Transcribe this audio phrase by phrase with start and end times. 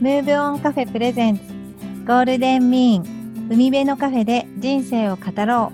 [0.00, 1.42] ムーブオンカフェプレゼンツ。
[2.06, 3.48] ゴールデンミーン。
[3.50, 5.72] 海辺のカフェで人生を語ろ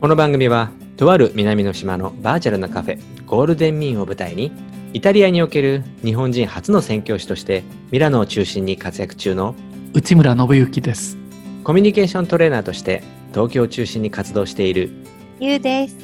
[0.00, 4.52] この番組はとある南の島のバーチャルなカフェゴールデンミーンを舞台に
[4.94, 9.54] イタリアにおける日本人初の宣教師としてミラノを中心に活躍中の
[9.92, 11.18] 内村信之です。
[11.62, 14.92] コミュニケーショントレーナーとして東京を中心に活動している
[15.40, 15.96] うゆうです。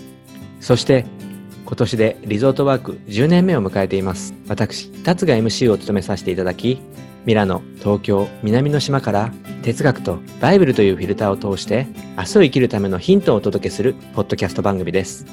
[0.60, 1.06] そして
[1.64, 4.34] 今年でリゾートワーク10年目を迎えています。
[4.48, 6.82] 私達が MC を務めさせていただき
[7.26, 11.86] ミラノ東京南の島から哲学とバイブルというフィルターを通して
[12.18, 15.24] 明日を生きるためのヒントをお届けするポッドキャスト番組です。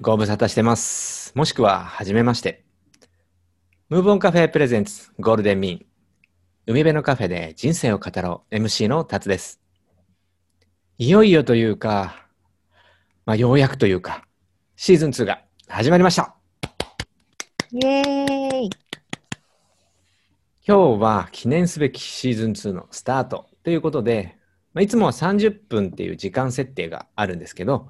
[0.00, 1.32] ご無沙汰してます。
[1.34, 2.64] もしくははじめまして。
[3.88, 5.86] ムーブオンカフェプレゼンツゴールデンミン
[6.66, 9.60] 海辺のカフェで人生を語ろう MC の達です。
[10.98, 12.28] いよいよというか、
[13.26, 14.24] まあようやくというか、
[14.76, 15.42] シーズン2が
[15.74, 16.34] 始まりました。
[17.70, 18.70] イエーイ
[20.68, 24.36] 今日は記念すべきシーズン2のスタートということで、
[24.74, 27.88] まあ、いつもは30分っていう時間設定があるんですけど、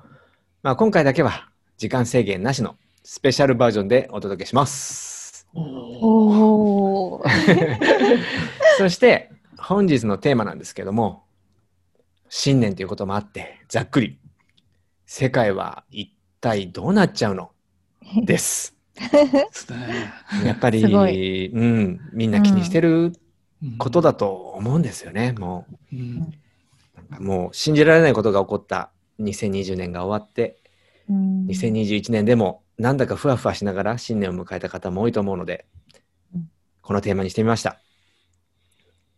[0.62, 5.48] まあ、今回だけは時間制限なしのスペシャルバージョンでお届けします。
[5.52, 7.28] おー
[8.78, 11.24] そして本日のテーマなんですけども
[12.28, 14.20] 新年ということもあってざっくり
[15.04, 17.51] 世界は一体どうなっちゃうの
[18.24, 18.76] です。
[20.44, 20.82] やっぱり、
[21.52, 23.12] うん、みんな気にしてる
[23.62, 23.78] うん。
[23.78, 25.32] ことだと思うんですよね。
[25.38, 25.96] もう。
[25.96, 26.32] ん。
[27.18, 28.90] うもう信じられないことが起こった。
[29.20, 30.58] 2020年が終わって
[31.08, 31.46] うん。
[31.46, 35.66] 2021年でもなんだかふわふわしながら新年を迎えた方も多いと思うので
[36.34, 36.50] うん。
[36.80, 37.80] このテーマにしてみました。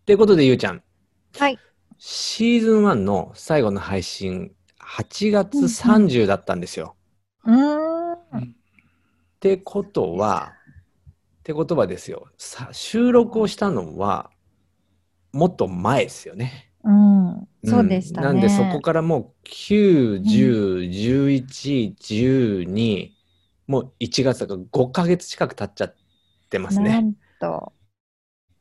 [0.05, 0.83] ということでゆうちゃん。
[1.39, 1.59] はい。
[1.99, 6.97] シーズン1の最後の配信、8月30だったんですよ。
[7.45, 7.94] うーん
[9.45, 10.55] ってことは、
[11.41, 14.31] ってことはですよ、さ収録をしたのは、
[15.33, 16.73] もっと前ですよね。
[16.83, 21.95] うんそうでしたね、んなんでそこからもう9、10、11、
[22.65, 23.11] 12、
[23.67, 25.95] もう1月だから5ヶ月近く経っちゃっ
[26.49, 26.91] てますね。
[26.91, 27.75] なんと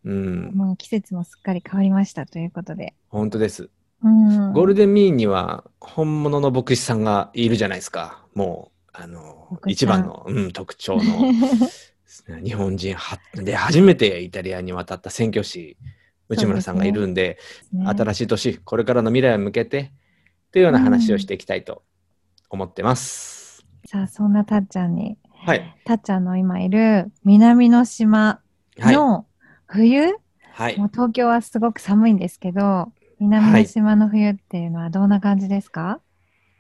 [0.03, 3.69] うん、もう季節もすっかり変わりましたということで本当です。
[4.03, 8.25] うんゴールデンミーンには本物の牧師さんがいるじゃないですか。
[8.35, 11.04] もう、あの、一番の、うん、特徴の
[12.44, 15.78] 日本人はで初めてイタリアに渡った宣教師
[16.30, 17.40] 内村さんがいるんで
[17.72, 17.86] ね。
[17.88, 19.92] 新しい年これからの未来を向けて
[20.52, 21.84] というような話をしていきたいと
[22.50, 23.66] 思ってます。
[23.86, 25.18] さあそんなたっちゃんに。
[25.46, 25.75] はい。
[25.86, 28.42] たっちゃんの今いる南の島
[28.78, 28.96] はい。
[28.96, 29.25] の
[29.66, 30.16] 冬、
[30.52, 30.78] はい。
[30.78, 36.00] もう東京はすごく寒いんですけど南の島の冬っていうのはどんな感じですか、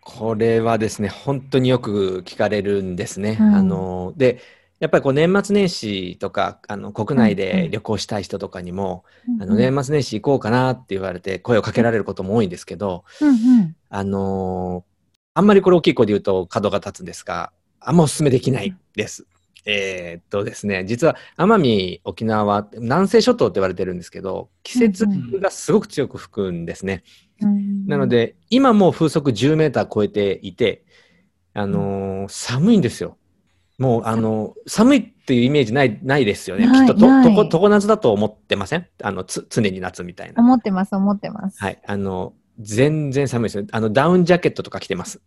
[0.05, 3.37] これはですね、本当によく聞かれるんですね。
[3.39, 4.41] うんあので、
[4.79, 9.05] やっぱりこう年末年始とかあの国内うんうんで旅行したい人とかにも、
[9.39, 14.93] あのうん年末年始行こうかなって言われて声をかけられることも多いんですけど、うんうんあのー
[15.35, 19.25] あんまりこれ大きい声で言うと角が立つんですが、あんまお勧めできないです。
[19.65, 25.07] えーっとですね、実は奄美、沖縄は南西諸島って言われてるんですけど、季節
[25.41, 27.03] がすごく強く吹くんですね。
[27.05, 27.32] うん
[27.87, 30.85] なので、今もう風速10メーター超えていて、
[31.53, 33.17] あのー寒いんですよ。
[33.77, 36.65] もう、あのー寒いっていうイメージない、ないですよね。
[36.65, 38.87] きっとと、ないとこ、常夏だと思ってません？
[39.01, 40.41] あの、つ、常に夏みたいな。
[40.41, 41.81] 思ってます思ってます、はい。
[41.85, 43.65] あの、全然寒いですよ。
[43.71, 45.21] あの、ダウンジャケットとか着てます。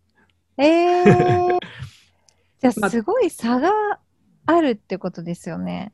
[0.57, 1.59] えー、
[2.61, 3.71] じゃまあすごい差が
[4.47, 5.93] あるってことですよね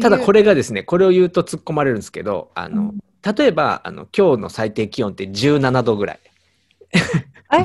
[0.00, 6.20] ただこれれがですね、これを言うと突っ込まれるんですけど、あの、例えば、あの、今日の最低気温って17度ぐらい。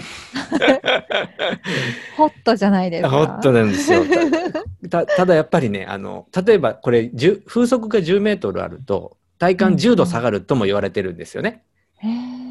[2.18, 3.10] ホットじゃないですか？
[3.10, 4.04] ホットなんですよ。
[4.90, 11.64] たただやっぱりね、あの、例えばこれ、10風速が10メートルあると、体感10度下がるとも言われてるんですよね。
[11.98, 12.44] へー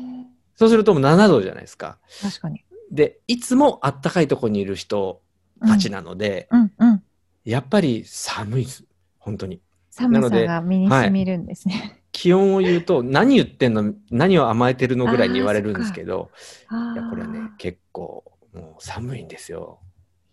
[0.56, 1.98] そうするともう7度じゃないですか。
[2.22, 5.20] 確かにで、いつもあったかいところにいる人
[5.66, 7.02] たちなので、うんうん
[7.44, 8.84] やっぱり寒いです。
[9.18, 9.60] 本当に。
[9.90, 16.30] 寒さが身に染みるんですね、気温を言うと、何言ってんの、何を甘えてるのぐらいに言われるんですけど、
[16.68, 19.80] あいや、これはねー、結構、もう寒いんですよ。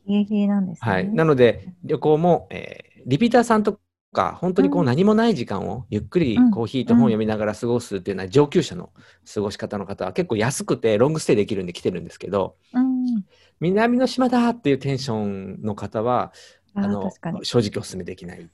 [0.06, 0.92] 冷え冷えなんですね。
[0.92, 1.10] はい。
[1.10, 3.80] なので、旅行も、えーリピーターさんと
[4.12, 4.86] か、本当にこううん。
[4.86, 6.52] 何もない時間をゆっくりうん。
[6.52, 8.92] コーヒーと本を読みながら過ごすっていうのは上級者の
[9.34, 13.24] 過ごし方の方は結構安くてロングステイできるんで来てるんですけど、うん。
[13.60, 16.34] 南の島だっていうテンションの方は、
[16.76, 17.10] あの
[17.44, 18.48] 正直お勧めできないっ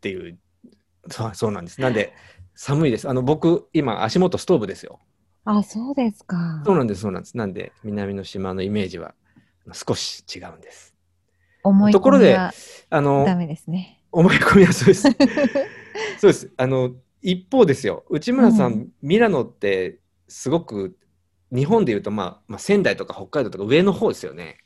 [0.00, 0.38] ていう、
[1.10, 1.80] そうそうなんです。
[1.80, 2.12] なんで、
[2.54, 3.08] 寒いです。
[3.08, 5.00] あの、僕、今、足元ストーブですよ。
[5.44, 7.36] あそうですかそうなんです、そうなんです。
[7.36, 9.14] なんで、南の島のイメージは
[9.72, 10.94] 少し違うんです。
[11.64, 12.52] 思いところで込みは
[12.90, 14.00] あのダメですね。
[14.12, 15.08] 思い込みはそうです。
[16.20, 16.50] そうです。
[16.56, 18.04] あの、一方ですよ。
[18.10, 20.96] 内村さん、うんミラノって、すごく、
[21.52, 24.58] 日本でいうと、まあ、まあ、仙台とか北海道とか上の方ですよね。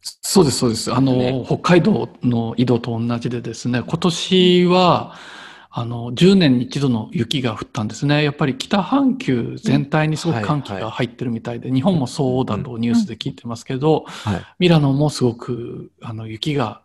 [0.00, 0.92] そうです、そうです。
[0.92, 5.16] あの、ね北海道の緯度と同じでですね、今年は、
[5.78, 8.24] あの、10年に一度の雪が降ったんですね。
[8.24, 14.42] やっぱり北半球全体にすごく寒気はいはいが入ってるみたいで、日本もそうだとニュースで聞いてますけど、はい。
[14.58, 16.80] ミラノもすごく、あの、雪が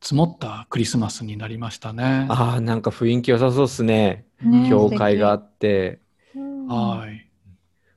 [0.00, 2.26] 積もったクリスマスになりましたね。
[2.28, 4.26] ああ、なんか雰囲気良さそうですね。
[4.40, 5.98] ね教会があって。
[6.36, 7.28] うんはい。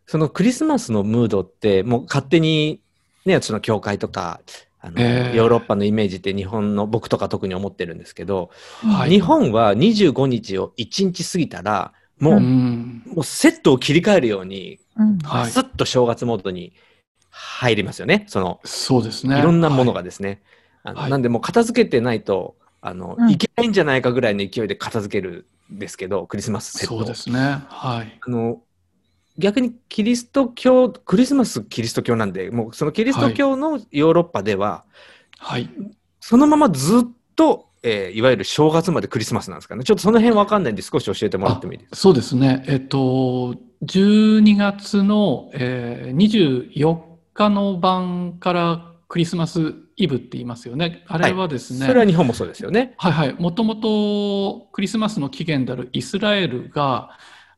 [0.07, 2.81] そのクリスマスのムードって、もう勝手に、
[3.23, 4.41] ね、その教会とか、
[4.81, 8.49] あのええヨーロッパのイメージって日本の僕とか特に思ってるんですけど、
[8.81, 13.03] はい日本は25日を1日過ぎたら、もう、うん。
[13.07, 16.73] もうセットを切り替えるように、うんはいスッと正月モードに
[17.29, 18.25] 入りますよね。
[18.27, 19.39] その、そうですね。
[19.39, 20.41] いろんなものがはいですね。
[20.83, 27.39] あのはいなんでもう片付けてないと、あの、うんいけないんじゃないかぐらいの勢いで片付けるんですけど、クリスマスセットをそうですね。
[27.67, 28.19] はい。
[28.21, 28.61] あの、
[29.39, 34.83] 逆にキリスト教、クリスマスキリスト教なんで、もうそのキリスト教のヨーロッパでは、
[35.37, 35.69] はい。
[36.19, 37.01] そのままずっ
[37.35, 39.83] と、えーいわゆる正月までクリスマスなんですかね。
[39.85, 41.95] ちょっとその辺わかんないんで少し教えてもらってもいいですか？
[41.95, 42.63] そうですね。
[42.67, 43.55] えっと、
[43.85, 46.15] 12月の、えー
[46.77, 46.99] 24
[47.33, 51.03] 日の晩からクリスマスイブって言いますよね。
[51.07, 52.95] あれはですね、それは日本もそうですよね。
[52.97, 53.35] はいはい。
[53.39, 57.11] もともとクリスマスの起源であるイスラエルが、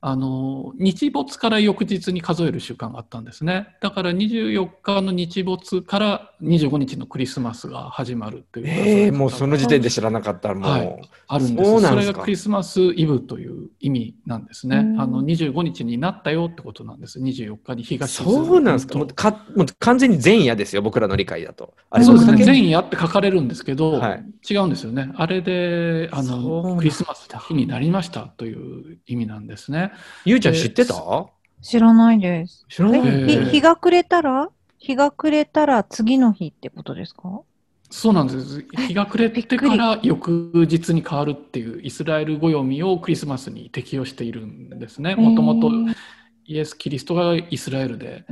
[0.03, 3.75] あの、日没から翌日に数える習慣があったんですね。
[3.81, 8.67] だから24日の日没から25日のクリスマスが始まるという。
[8.67, 11.69] ええもうその時点で知らなかったらもう、はいあるんです。
[11.69, 14.77] そうなんですかそれがクリスマスイブという意味なんですね。
[14.77, 17.19] うんあの25日になったよってことなんです。
[17.19, 21.75] 24日に日がそうなんですかもうかもう完全に前夜ですよ、僕らの理解だと。
[21.91, 22.45] あれそうですね。
[22.45, 25.11] 前夜って書かれるんですけど、はい違うんですよね。
[25.15, 28.53] あれで、あの、クリスマスの日になりましたとい
[28.93, 29.90] う意味なんですね。
[30.25, 31.25] ゆうちゃん知ってた？
[31.61, 32.65] 知らないです。
[32.69, 34.49] え知らない、日が暮れたら？
[34.77, 37.41] 日が暮れたら次の日ってことですか？
[37.89, 38.65] そうなんです。
[38.87, 45.15] 日が暮れてから翌日に変わるっていうイスラエル暦をクリスマスに適用しているんですね。
[45.15, 45.69] もともと
[46.45, 48.25] イエス・キリストがイスラエルで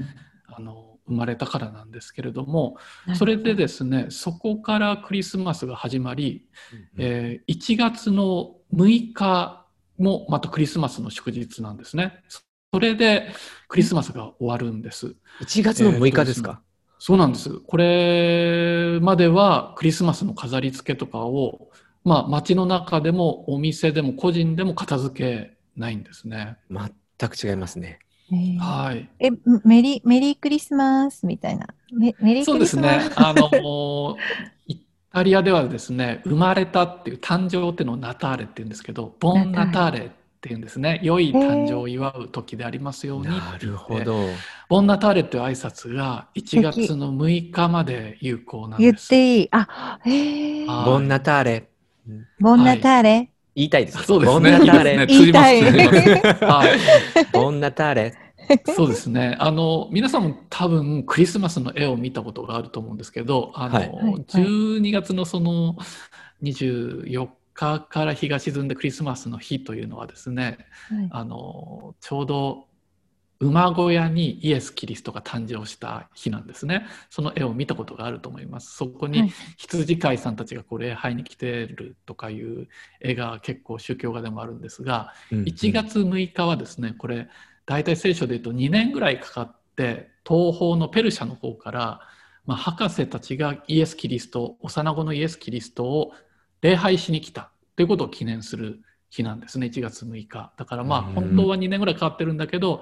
[0.48, 2.78] あの生まれたからなんですけれども、
[3.16, 6.46] それでですね、そこからクリスマスが始まり、
[6.98, 9.66] えー1月の6日
[10.00, 12.24] もまたクリスマスの祝日なんですね。
[12.74, 13.32] それで
[13.68, 15.16] クリスマスが終わるんです。
[15.40, 16.62] 1月の6日ですか、
[17.00, 17.60] そうなんです。
[17.62, 21.70] これまではクリスマスの飾り付けとかを、
[22.04, 26.58] まあ街の中でもお店でも個人でも片付けないんですね。
[26.70, 28.00] 全く違いますね。
[28.32, 29.10] えーはい。
[29.20, 29.32] え、
[29.66, 31.68] メリー、メリークリスマスみたいな。
[31.92, 33.14] メメリーそうクリスマですねス。。
[33.16, 34.16] あの、
[34.68, 34.78] イ
[35.12, 40.10] タリアではですね、生まれたっていう誕生っていうのをナターレって言うんですけど、ボンナターレっ
[40.42, 41.00] ていうんですね。
[41.04, 43.28] 良い誕生を祝う時でありますように。
[43.28, 44.28] なるほど。
[44.70, 49.10] ボンナターレっていう挨拶が1月の6日まで有効なん言っです。
[49.10, 49.48] ていい。
[49.52, 50.66] あ、へえ。
[50.68, 51.70] はいボンナターレ。
[52.40, 53.32] ボンナターレ。
[53.56, 54.04] 言いたいです。
[54.04, 55.06] そうですねボンナターレ。
[55.08, 57.26] 言いたい はい。
[57.34, 58.16] ボンナターレ。
[58.76, 59.36] そうですね。
[59.40, 65.78] あの、皆さんも多分クリスマスの絵を見たことがあると思うんですけど、あの、はいはい12月のその
[66.42, 70.58] 24日から日が沈んでクリスマスの日というのはですね、
[70.90, 72.70] はいあの、ちょうど
[73.42, 76.86] 馬小屋にイエス・キリストが誕生した日なんですね。
[77.10, 78.76] その絵を見たことがあると思います。
[78.76, 82.68] そこにはい羊飼いさんたちがこう礼拝に来てるとかいう
[83.00, 87.30] 絵が結構宗教画でもあるんですが、1月6日はですね、これ、
[87.70, 92.02] 大体聖書で言うと2年ぐらいかかって、東方のペルシャの方から、
[92.48, 96.12] まあ、博士たちがイエス・キリスト、幼子のイエス・キリストを
[96.62, 98.80] 礼拝しに来たということを記念する
[99.12, 100.52] 日なんですね、1月6日。
[100.58, 102.82] だからまあ、うん本当は2年ぐらいかかってるんだけど、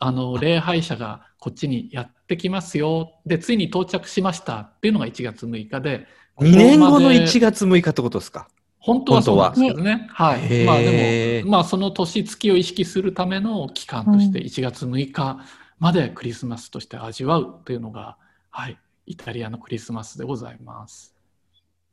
[0.00, 3.12] あの、礼拝者がこっちにやってきますよ。
[3.26, 6.06] で、ついに到着しましたっていうのが1月6日で、
[6.38, 8.48] 2年後のここまで1月6日ってことですか？
[8.78, 10.08] 本当はそうですけどね。
[10.10, 10.40] はい。
[10.40, 15.40] へーまあでも、まあその年月を意識するための期間としてうん1月6日
[15.78, 18.16] までクリスマスとして味わうというのが、
[18.50, 21.14] はい、イタリアのクリスマスでございます。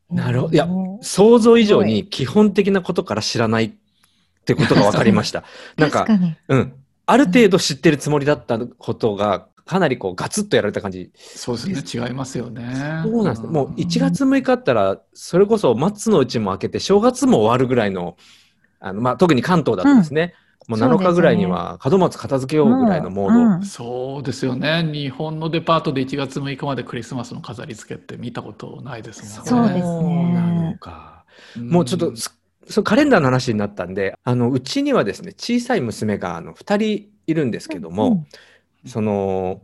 [0.09, 3.71] なるほどいやうん想像以上に基本的なことから知らないっ
[4.45, 5.43] てことが分かりました。
[5.77, 6.05] なんか。
[6.47, 6.73] うん。
[7.07, 11.11] ある程度知ってるつもりだったことが、かなりこうガツッとやられた感じ。
[11.15, 12.05] そうですね。
[12.07, 13.01] 違いますよね。
[13.03, 13.49] そうなんですね。
[13.49, 18.15] もう1月6日あったら、それこそ松の内も明けて、正月も終わるぐらいの、
[18.79, 20.35] あの、まあ、特に関東だとですね、
[20.67, 23.39] もう7そうですね日ぐらいには門松片付けようぐらいのモード。
[23.39, 24.83] うんうんそうですよね。
[24.83, 29.49] 日本のデパートで1月6日までクリスマスの飾り付けって見たことないですもんね。
[29.49, 30.03] そうですねそう
[30.33, 31.25] なのか。
[31.59, 38.25] んもうちょっと、すそうカレンダーの話になったんで、あの、うちにはですね、小さい娘があの2人いるんですけども、
[38.85, 39.61] その、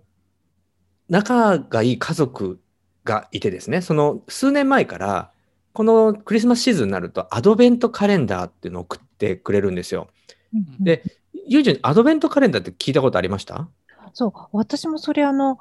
[1.09, 2.59] 仲がいい家族
[3.03, 5.31] がいてですね、その数年前から、
[5.73, 10.09] このクリスマスシーズンになるとアドベントカレンダーっていうのを送ってくれるんですよ。
[10.79, 11.03] で
[11.47, 13.69] ゆうちゃん、アドベントカレンダーって聞いたことありました？
[14.13, 15.59] そう、私もそれあの、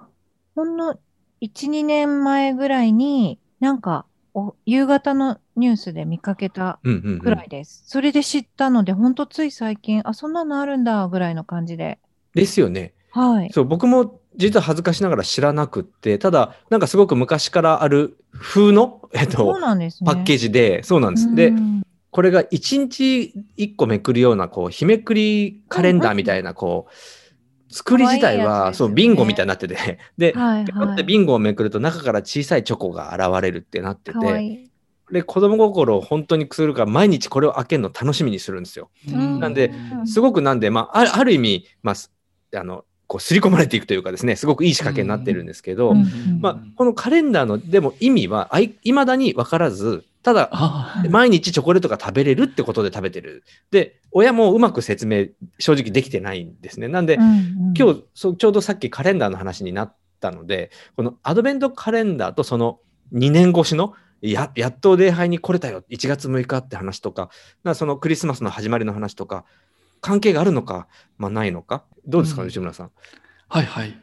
[0.56, 0.98] ほんの
[1.40, 6.80] 1、2年前ぐらいに、なんか、お夕方のニュースで見かけた。
[6.82, 7.84] くらいです。
[7.86, 11.98] それで知ったので、ほんとつい最近、あ、そんなのあるんだ、ぐらいの感じで。
[12.34, 12.94] ですよね。
[13.10, 13.50] はい。
[13.52, 19.54] そう、僕も実は恥ずかしながら知らなくって、ただ、なんかすごく昔からある風の、えっと、
[20.04, 20.12] ね。
[20.12, 21.34] パッケージジで、そうなんです。
[21.34, 21.52] で、
[22.10, 30.96] これが1日1個めくるような、こう、日めくりカレンダーみたいな、こう、作り自体は、そう、ビンゴみたいになってて、 で、はいはい。
[30.96, 34.60] てビンゴをめくると中から小さいチョコが現れるってなってて。
[35.12, 38.90] で、子供心を本当にくするから、毎日これを開けるの楽しみにするんですよ。
[39.12, 42.12] うんなんでうんすごくなんで、まあ、ある意味、まあ、す
[42.54, 53.42] あの、こう、刷り込まれていくというかですね、すごくいい仕掛けになってるんですけど、うんまあ、このカレンダーの、でも意味は、あい、未だに分からず、ただ、あ毎日チョコレートが食べれるってことで食べてる。
[53.72, 55.26] で、親もうまく説明、
[55.58, 56.86] 正直できてないんですね。
[56.86, 62.78] なんで、今日、日そう、ちょうどさっきカレンダーの話になったので、このアドベントカレンダーとその
[63.12, 67.30] 2年越しの、ややっと礼拝に来れたよ、1月6日って話とか、
[67.64, 69.44] なそのクリスマスの始まりの話とか、
[70.00, 70.86] 関係があるのか、
[71.18, 72.90] まあ、ないのか、どうですか、うん内村さん。
[73.48, 73.98] はいはい。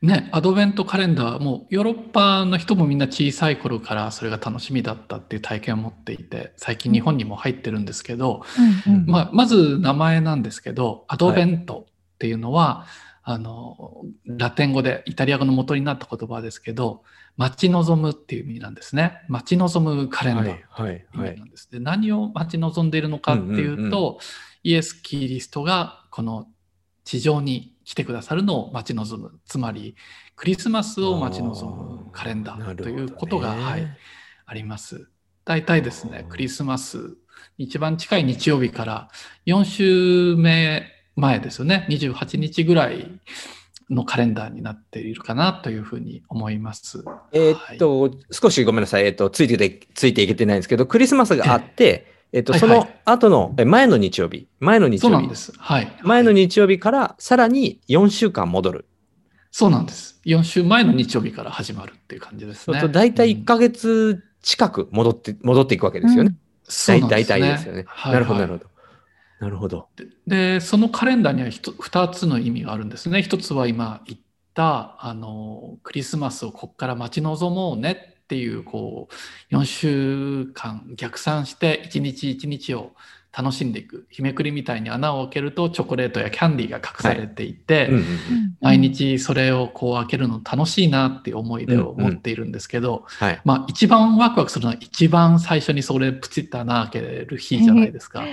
[0.00, 8.44] ね、アドベントカレンダー、もうヨーロッパの人もみんな小さい頃からそれが楽しみだったっていう体験を持っていて、最近日本にも入ってるんですけど、
[8.86, 12.86] うんうんまあ、まず名前なんですけど、アドベントっていうのは、
[13.24, 17.02] あの、ラテン語でイタリア語の元になった言葉ですけど、
[17.36, 19.22] 待ち望むっていう意味なんですね。
[19.28, 20.46] 待ち望むカレンダー。
[20.46, 21.30] はい、はい、意はい。
[21.30, 21.70] 味なんです。
[21.70, 24.20] で何を待ち望んでいるのかっていうと、うんうん
[24.62, 26.46] イエス・キリストがこの
[27.04, 29.40] 地上に来てくださるのを待ち望む。
[29.46, 29.96] つまり、
[30.36, 33.96] クリスマスを待ち望むカレンダーということが、ねはい、
[34.46, 35.08] あります。
[35.44, 37.16] 大体ですね、クリスマス、
[37.58, 39.08] 一番近い日曜日から
[39.46, 40.84] 4週目
[41.16, 43.10] 前ですよね、28日ぐらい
[43.90, 47.04] のカレンダーになっているかなというふうに思います。
[47.32, 49.06] えーっと、少しごめんなさい。
[49.06, 55.52] えーっと、ついてて、ついていけてないんですけど、クリスマスがあって、えーっと、そはいはいの後の、え前の日曜日、前の日曜日で、す。
[55.58, 55.92] はい。
[56.02, 58.86] 前のはい日曜日からさらに4週間戻る。
[59.50, 60.20] そうなんです。
[60.24, 62.80] 4週前の日曜日から始まるっていう感じですね。
[62.80, 66.34] そ大体1ヶ月近く戻って、戻っていくわけですよね。
[66.64, 67.84] そうなん大体ですよね。
[67.86, 68.70] はいなるほど、なはいるほど。
[69.40, 69.90] なるほど。
[70.26, 73.22] で、そのカレンダーにはひと2つの意味があるんですね。
[73.22, 74.20] 一つは今言っ
[74.54, 79.08] た、あの、クリスマスをここから待ち望もうねっていう、こ
[79.50, 82.92] う、4週間逆算して1日1日を
[83.30, 84.06] 楽しんでいく。
[84.08, 88.04] 日めくりみたいに穴を開けるとチョコレートやキャンディーが隠されていて、うんうん
[88.62, 93.40] 毎日それをこう開けるの楽しいなっていう思い出を持っているんですけど、はい。
[93.44, 98.24] まあ一番ワクワクするのは一番最初にそれプチッと穴開ける日じゃないですか。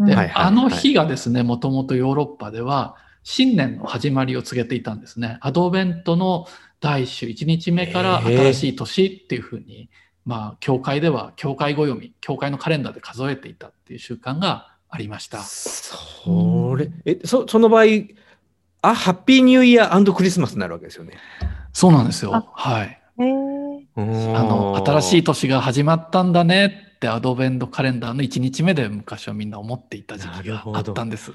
[0.00, 5.38] うんで、あの日がですね、もともとヨーロッパでは新年の始まりを告げていたんですね。
[5.40, 6.46] アドベントの
[6.86, 9.90] 第一週、1日目から新しい年っていうふうに、
[10.24, 15.40] まあ、教会では、教会暦、教会のカレンダーで数えていたっていう習慣がありました。
[15.40, 17.84] それ、え、そ、その場合、
[18.82, 21.14] あ、ハッピーニューイヤークリスマスになるわけですよね。
[21.72, 22.32] そうなんですよ。
[22.32, 23.02] あはい。
[23.18, 23.22] あ
[23.96, 25.24] の、新しいい。
[25.24, 31.32] 年が始まったんだねってアドベントカレンダーの1日目で昔はみんな思っていた時期があったんです。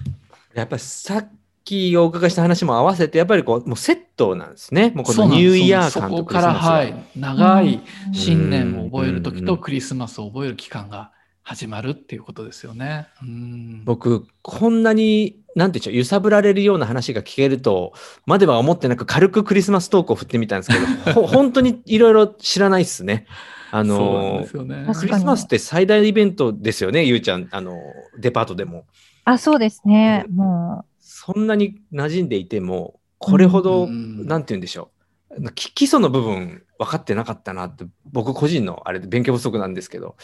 [0.53, 1.29] やっぱりさっ
[1.63, 4.91] きお伺いした話も合わせて、やっぱりこう、もうセットなんですね。
[4.95, 7.73] もうこのニューイヤーそ感ことから、クリスマスがはい、長い
[8.07, 11.11] うん新年を覚える時うんとクリスマスを覚える期間が
[11.43, 13.07] 始まるっていうことですよね。
[13.21, 17.93] うん僕、こんなに、なんていうんでしょう、揺さぶられるような話が聞けると、
[18.25, 23.25] までは思ってなく、軽くクリスマストークを振ってみたんですけど、 ほ本当にいろいろ知らないっすね。
[23.71, 24.83] あのね。
[24.85, 27.77] 確クリスマスって最大イベントですよね、ゆうちゃん、あの、
[28.19, 28.85] デパートでも。
[29.23, 30.25] あ、そうですね。
[30.29, 34.91] もそんなに馴染んでいても、これほど、うんなんて言うんでしょ
[35.37, 35.51] う。
[35.53, 40.15] き基礎の部分分かってなかったなって、僕個人のあれで勉強不足なんですけど、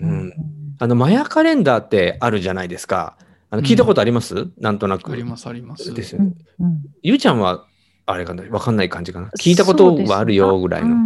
[0.00, 0.32] う、うん
[0.78, 3.16] あの、マヤカレンダーってあるじゃないですか。
[3.50, 5.12] あの聞いたことあります、なんとなく。
[5.12, 5.92] ありますあります。
[5.92, 6.32] ですよね。
[6.60, 7.66] うんうんゆうちゃんは、
[8.06, 9.28] あれかな、わかんない感じかな？
[9.38, 10.96] 聞いたことはあるよぐらいの。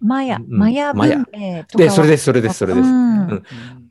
[0.00, 2.86] マヤ、うんマヤマヤ文明で、それです、それです、それです。
[2.88, 3.42] うんうん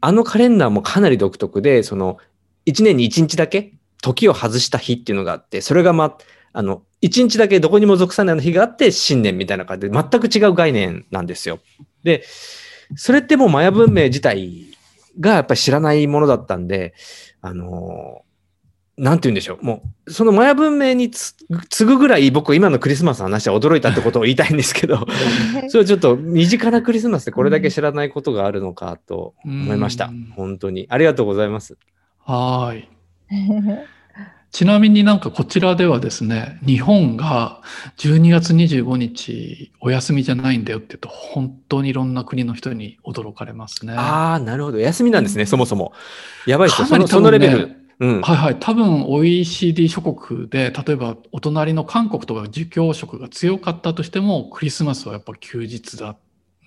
[0.06, 2.18] あのカレンダーもかなり独特で、その、
[2.66, 3.74] 1年に1日だけ
[4.04, 6.18] 時を外した日っていうのがあって、それがま、
[6.52, 11.60] あの、一日だけどこにも属さないの日があって、新年みたいな感じで、全く違う概念なんですよ。
[12.04, 12.24] で、
[12.96, 14.68] それってもうマヤ文明自体
[15.20, 16.94] がやっぱり知らないものだったんで、
[17.42, 18.24] あの
[18.96, 19.66] なんて言うんでしょう。
[19.66, 21.34] もう、そのマヤ文明につ
[21.70, 24.98] 次ぐぐらい僕今のクリスマスの話は驚いたってことを言いたいんですけど、
[25.70, 30.32] それはちょっと身近なクリスマスでこれだけ知らないことがあるのかと思いましたうん。
[30.36, 30.86] 本当に。
[30.90, 31.78] ありがとうございます。
[32.20, 32.88] はい。
[34.54, 37.64] ちなみになんかこちらではですね、日本が
[37.98, 43.94] 12月25日お休みじゃないんだよって言うと、本当にいろんな国の人に驚かれますね。
[43.94, 44.78] はああ、なるほど。
[44.78, 45.92] 休みなんですね、そもそも。
[46.46, 47.76] やばいですねそのレベル。
[48.00, 48.20] うん。
[48.20, 48.58] いはい。
[48.60, 56.16] 多分 OECD 諸国で、例えばお隣の韓国とか儒教色が強かったとしても、クリスマスはやっぱ休日だ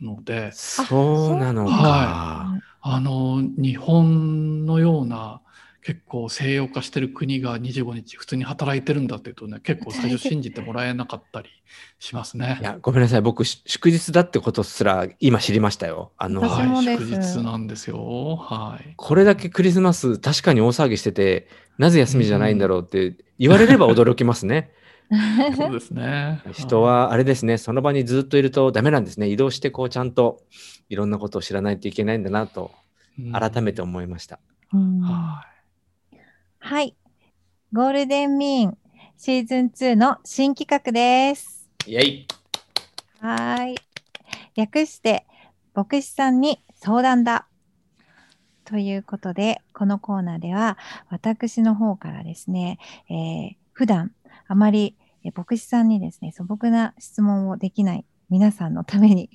[0.02, 1.72] ので、そうなのか。
[1.72, 5.40] はあの、日本のような
[5.86, 11.48] 結構西洋化してる国が25日普通に働いてるんだっていうとね、結構最初信じてもらえなかったり
[12.00, 12.64] しますねい。
[12.64, 13.20] や、ごめんなさい。
[13.20, 16.10] 僕、し祝日だってことすら今知りましたよ。
[16.18, 18.34] あの、はい、私もです祝日なんですよ。
[18.34, 18.94] はい。
[18.96, 21.46] これだけクリスマス確かに大騒ぎしてて、
[21.78, 24.72] なぜ休みじゃないんだろうって言われれば驚きますね。
[25.56, 26.42] そうですね。
[26.50, 29.28] 人はあれですね、その場にずっといるとダメなんですね。
[29.28, 30.42] 移動してこうちゃんと
[30.88, 32.72] いろんなことを知らないといけないんだなと
[33.20, 34.40] うん改めて思いました。
[34.74, 35.00] うん
[36.66, 36.96] ははい。
[37.72, 38.78] ゴールデンミーン
[39.16, 41.70] シーズン2の新企画です。
[41.86, 42.26] イェイ
[43.20, 43.76] はーい。
[44.56, 45.28] 略して、
[45.74, 47.46] 牧師さんに相談だ。
[48.64, 50.76] ということで、このコーナーでは、
[51.08, 54.10] 私の方からですね、えー普段
[54.48, 59.30] あまりえー牧師さんにですね、素朴な質問をできない皆さんのために、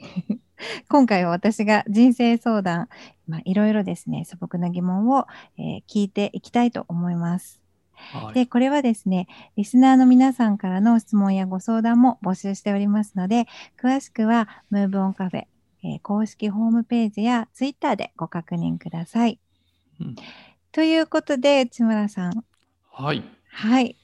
[0.89, 2.89] 今回は私が人生相談、
[3.27, 5.27] まあ、いろいろですね、素朴な疑問を、
[5.57, 7.61] えー聞いていきたいと思います。
[7.95, 13.47] はいで、これはですね、リスナーの皆さんからの質問やご相談も募集しておりますので、
[13.79, 15.45] 詳しくは、ムーブオンカフェ、
[15.83, 19.39] えー公式ホームページやツイッターでご確認ください。
[19.99, 20.15] うん
[20.73, 22.45] ということで、内村さん、
[22.91, 23.23] はい。
[23.49, 23.97] はい、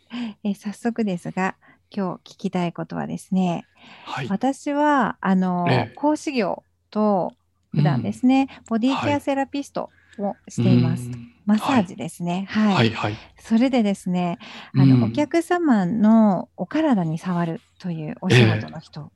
[0.43, 1.55] えー早速ですが、
[1.95, 3.67] 今日聞きたいことはですね、
[4.05, 4.27] はい。
[4.29, 5.91] 私は、あの、ええ。
[5.95, 7.33] 講師業と、
[7.75, 11.09] 普段ですね、ボディケアセラピストをしています。
[11.13, 12.45] うんマッサージですね。
[12.49, 12.75] はい。
[12.75, 12.89] はい。
[12.89, 13.13] はい。
[13.39, 14.37] それでですね、
[14.75, 19.07] あの、うんお客様のお体に触るというお仕事の人、は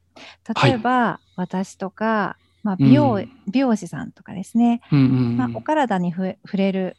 [0.68, 0.72] い。
[0.72, 3.30] 例えば、私とか、まあ、美容、うん。
[3.52, 5.02] 美容師さんとかですね、うんう
[5.34, 6.98] んまあ、お体にふ触れる、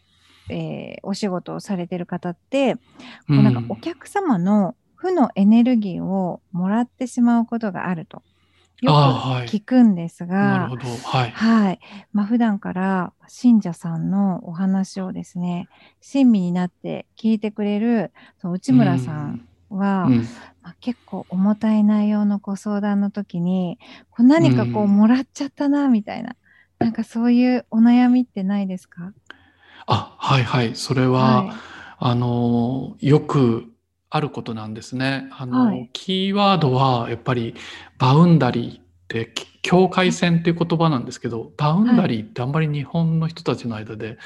[0.50, 2.80] えーお仕事をされてる方って、こ
[3.30, 8.22] ううなんかお客様の負のエネルギーをもらってしまうことがあると
[8.80, 8.96] よく
[9.58, 10.88] 聞くんですが、なるほど。
[10.88, 11.30] はい。
[11.30, 11.80] はい。
[12.12, 15.68] まあ、普段から信者さんのお話をですね、
[16.00, 20.18] 親身になって聞いてくれる、その内村さんは、うん
[20.62, 23.78] まあ、結構重たい内容のご相談の時に、
[24.10, 26.36] こう何かこううんもらっちゃったな、みたいな、
[26.80, 29.12] なんかそういうお悩みってないですか？
[29.86, 30.74] あ、はいはい。
[30.76, 31.52] それは、はい。
[31.98, 33.71] あの、よく
[34.14, 35.26] あることなんですね。
[35.32, 37.54] あの、はいキーワードはやっぱり
[37.98, 44.18] boundary って、き境界線っていう言葉なんですけど、 boundary ってあんまり日本の人たちの間で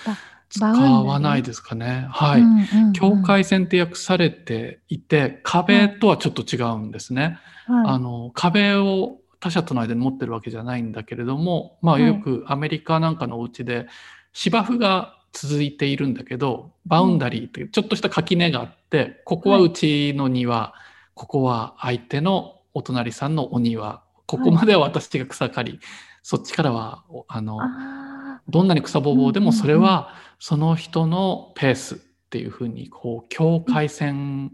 [0.49, 2.09] 使わないですかね。
[2.11, 2.41] はい。
[2.41, 7.39] うんうんうん境界線って訳されていて、壁とはちょっと違うんですね。
[7.67, 13.87] はいあの壁を他者との間に持ってるわけじゃないんだけれども、まあ、はいよくアメリカなんかのお家で
[14.33, 20.73] 芝生が続いているんだけど boundary というちょっとした垣根があってここはうちの庭、
[21.15, 25.81] ここは相手のお隣さんのお庭ここまでは私が草刈り、
[26.23, 31.99] そっちからはおあのあどんなに草ぼうぼうでもそれはその人のペースっ
[32.31, 34.53] ていうふうにこう境界線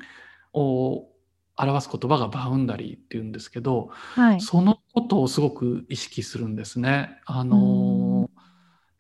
[0.53, 1.07] を
[1.57, 4.41] 表す言葉がバウンダリーっていうんですけど、ーはい。
[4.41, 7.21] そのことをすごく意識するんですね。
[7.25, 8.31] あの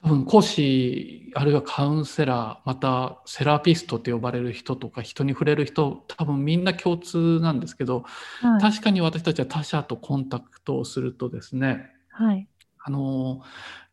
[0.03, 8.05] 多分講師あるいはカウンセラーまたセラピストって呼ばれる人とか人に触れる人多分みんな共通なんですけど
[8.41, 8.61] はい。
[8.61, 12.49] 確かに私たちは他者とコンタクトをするとですねはい。
[12.85, 13.43] あの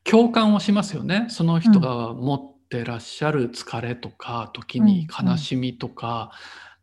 [0.04, 6.32] 共感をしますよねその人が持ってらっしゃる疲れとか時に悲しみとか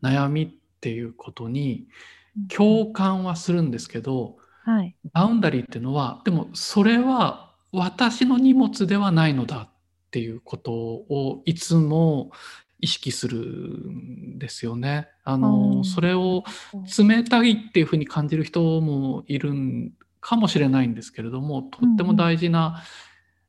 [0.03, 0.49] 悩みっ
[0.81, 1.89] ていうことに
[2.49, 4.95] 共感はするんですけどはい。
[5.13, 7.46] バウンダリーっていうのはでもそれは
[7.77, 9.71] 私の荷物ではないのだっ
[10.11, 12.31] ていうことをいつも
[12.81, 15.09] 意識するんですよね。
[15.25, 16.45] あうのんそれを
[16.99, 22.83] 冷たいっていうふうに感じる人もいるんかもしれないんですけれどもとっても大事な、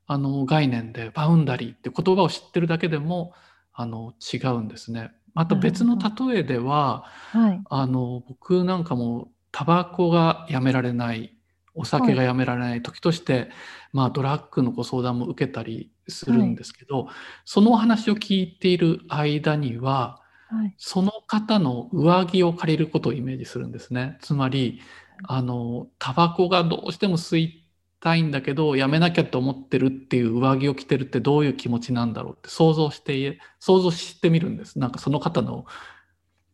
[0.06, 3.32] あの概念でバウンダリーって言葉を知ってるだけでも
[3.72, 5.10] あの違うんですね。
[5.32, 7.60] また別の例えでは、はい。
[7.70, 11.37] あの僕なんかもタバコがやめられない
[11.78, 13.50] お酒がやめられない時として、
[13.92, 17.08] まあ、ドラッグのご相談も受けたりするんですけど、
[17.44, 20.74] そのお話を聞いている間にははい。
[20.78, 24.18] その方の上着を借りることをイメージするんですね。
[24.22, 24.80] つまり
[25.24, 27.64] あのタバコがどうしても吸い
[28.00, 34.78] たいんだけどやめなきゃと思ってるっていう上着を着てるってどういう気持ちなんだろうって想像して想像してみるんです。
[34.78, 35.66] なんかその方の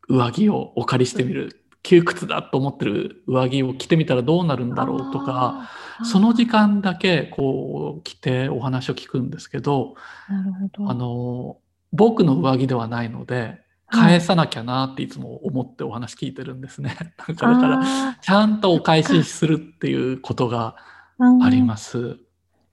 [0.08, 5.70] 上着をお借りしてみる窮屈だと思ってる上着を着てみたらどうなるんだろうとか
[6.02, 9.94] その時間だけこう着てお話を聞くんですけど
[10.28, 10.90] なるほど。
[10.90, 11.58] あの
[11.92, 16.96] 僕の上着ではないので返さなきゃなっていつも思ってお話聞いてるんですね。
[17.28, 22.18] だからだからあちゃんとお返しするっていうことがーあります。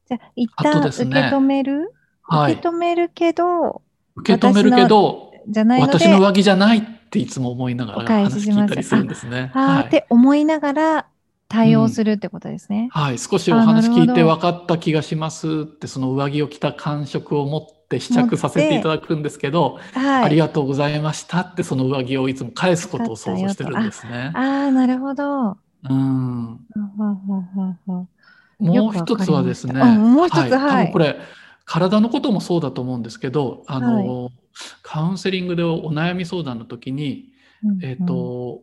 [0.08, 1.94] じゃあ、一旦受け止める、
[2.24, 2.68] はい受け。
[2.70, 3.82] 止めるけど、
[4.16, 9.52] 受け止めるけど、じゃないので、私の上着じゃないっていつも思いながおら話聞いたりするんですね。
[9.54, 11.06] はいって思いながら
[11.50, 12.88] 対応するってことですね。
[12.94, 20.24] はい、少しお話聞いて分かった気がしますって、その上着を着た感触を持って試着させていただくんですけど、はい。
[20.24, 24.32] ありがとうございましたって、その上着をいつも返すことを想像してるんですね。
[24.34, 25.58] ああ、なるほど。
[25.90, 26.60] うん。
[28.60, 31.18] もう一つはですね、もう一つはい、はい多分これ、
[31.66, 34.30] 体のこともそうだと思うんですけど、あの、
[34.82, 38.62] カウンセリングでお悩み相談の時に、うんえっ、と、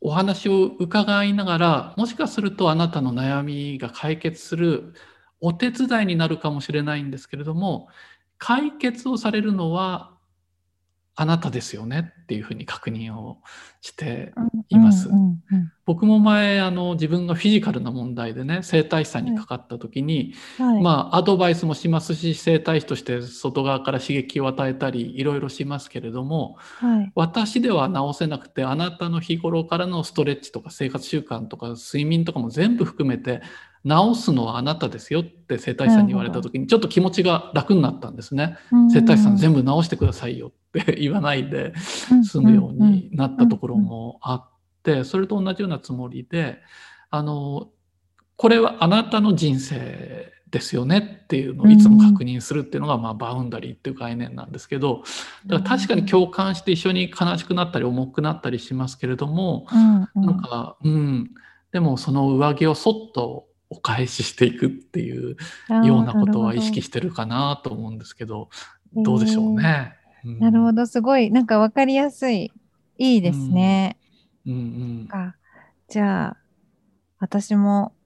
[0.00, 4.94] お話を伺いながら、もしかするとあなたの悩みが解決する
[5.40, 7.88] お手伝いになるかもしれないんですけれども、
[8.38, 10.16] 解決をされるのは
[11.14, 13.38] あなたですよねっていうふうに確認を
[13.80, 15.08] してうんいます
[15.84, 20.82] 僕も前あの自分がフィジカルな問題でね整体師さんにかかった時に、はい。
[20.82, 27.12] まあアドバイスもしますし整体師として外側から刺激を与えたりいろいろしますけれどもはい。
[27.14, 33.40] 私では治せなくてあなたの日頃からのストレッチとか生活習慣とか睡眠とかも全部含めて
[33.86, 38.56] 治すのはあなたですよって整体師さんに言われた時にちょっと気持ちが楽になったんですね。
[38.92, 40.50] 整体師さん全部治してくださいよっ
[40.84, 41.72] て言わないで
[42.24, 44.50] 済むようになったところもあっ
[44.82, 46.58] てそれと同じようなつもりで
[47.10, 47.68] あの
[48.36, 55.02] これはあなたの人生ですよねっていうのをいつも確認するっていうのが、まあ、バウンダリーっていう概念なんですけど
[55.46, 61.30] だから確かに共感して一緒に悲しくなったり重くなったりしますけれどもなんかうん。
[61.72, 65.36] でもその上着をそっとお返ししていくっていう
[65.84, 68.48] ようなことは意識してるかなと思うんですけど
[68.94, 69.95] どうでしょうね。
[70.26, 70.36] うん。
[70.38, 72.52] なるほど、すごい、なんかわかりやすい。
[72.98, 73.98] いいですね。
[74.46, 74.52] うん。
[74.52, 75.36] うんか。
[75.88, 76.36] じゃあ、
[77.18, 77.96] 私も、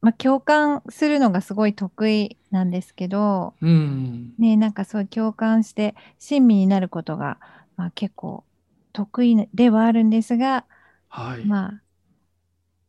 [0.00, 7.40] まあ、共感するのがすごい得意なんですけど、うんね、なんかそう共感して親身になることが、
[7.76, 8.44] まあ、結構
[8.92, 10.66] 得意ではあるんですが、
[11.08, 11.44] はい。
[11.44, 11.82] まあ、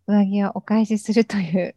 [0.08, 1.74] 上着はお返しするという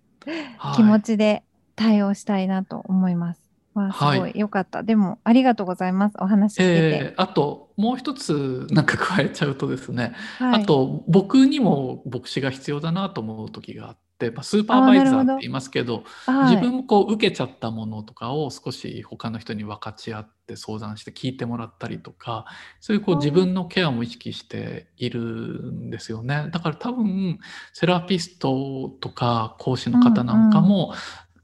[0.57, 0.73] はい。
[0.73, 1.45] 気持ちで
[1.77, 3.52] 対応したいなと思います。
[3.75, 4.83] わあ、すごい良かった。
[4.83, 6.17] でも、ありがとうございます。
[6.19, 6.67] お話聞けて。
[6.67, 22.45] えーあともう一つなんか加えちゃうとですね、はい、あと僕にも牧師が必要だなと思う時があって、まあ、スーパーバイザーって言いますけどはい、自分もこう受けちゃったものとかを少し他の人に分かち合って相談して聞いてもらったりとか
[22.81, 26.49] そういうこう自分のケアも意識しているんですよね。
[26.53, 27.39] だから多分
[27.73, 30.95] セラピストとか講師の方なんかも、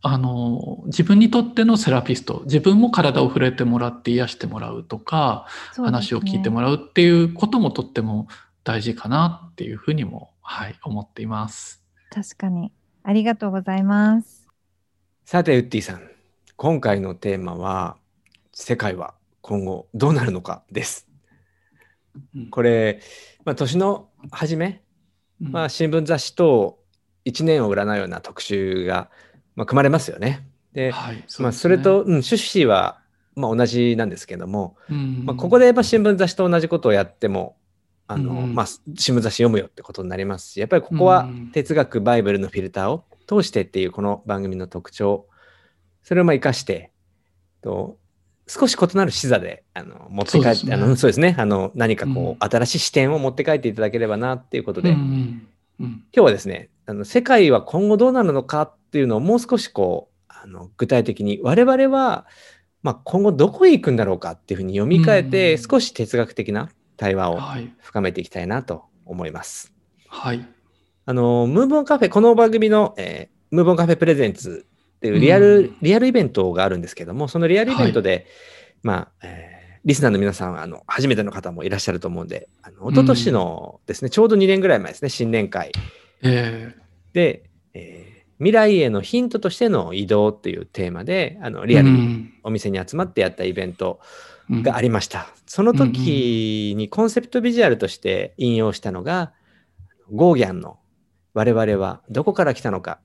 [0.00, 8.28] あの自分にとってのセラピスト自分も体を触れてもらって癒してもらうとか、ね話を聞いてもらうっていうこともとっても
[8.62, 11.82] 大事かなっていうふうにも、はい、思っています。
[12.10, 12.72] 確かに。
[13.02, 14.46] ありがとうございます。
[15.24, 16.02] さて、ウッディさん、
[16.56, 17.96] 今回のテーマは、
[18.52, 21.08] 世界は今後どうなるのかです。
[22.34, 23.00] うんこれ、
[23.44, 24.82] まあ、年の初め、
[25.40, 26.80] うんまあ、新聞雑誌と
[27.24, 29.10] 1年を占うような特集が、
[29.58, 30.46] まあ、組まれますよね。
[30.72, 33.00] で、はいまあ、それと、うん、趣旨は、
[33.34, 37.56] まあ、同じなんですけども、うんまあ、ここでまあ新聞雑誌と同じことをやっても、
[38.06, 45.26] あのうんまあ、新聞雑誌読むよってことになりますし、やっぱりここはうん哲学、バイブルのフィルターを通してっていうこの番組の特徴、
[46.04, 46.92] それをまあ生かして、
[47.60, 47.98] と
[48.46, 50.74] 少し異なる視座であの持って帰って、そうね。
[50.76, 52.48] あのそうですね、あの何かこう、うん。
[52.48, 55.48] 新しい視点を持って帰っていただければなっていうことで、うん今うん
[55.80, 56.04] うん。
[56.12, 62.26] 日はですね、あの世界は今後どうなるのかっていうのをもう少しこう、あの具体的に、我々は、
[62.82, 65.62] まあ、今後どこへ行くんだろうかっていうふうに読み替えて、うん。
[65.62, 67.72] 少し哲学的な対話をはい。
[67.80, 69.72] 深めていきたいなと思います。
[70.08, 70.48] はい。
[71.04, 75.76] あの、ムーブオンカフェ、この番組の、えームーブオンカフェプレゼンツっていうリアル、うん。
[75.80, 78.26] リアルイベントがあるんですけども、そのリアルイベントで、
[78.82, 85.72] まあ、えーリスナーの皆さんは、あの、初めての方もいらっしゃると思うんで、あの、一昨年のですね、ちょうど2年ぐらい前ですね、新年会。
[86.22, 86.74] え
[87.14, 88.07] で、えー
[88.38, 94.00] 未来へのヒントとしての移動っていうテーマで、あの、リアルにお店に集まってやったイベント
[94.50, 95.28] がありりました。
[95.46, 99.32] その時にコンセプトビジュアルとして引用したのが、
[100.12, 100.78] ゴーギャンの
[101.34, 103.00] 我々はどこから来たのか、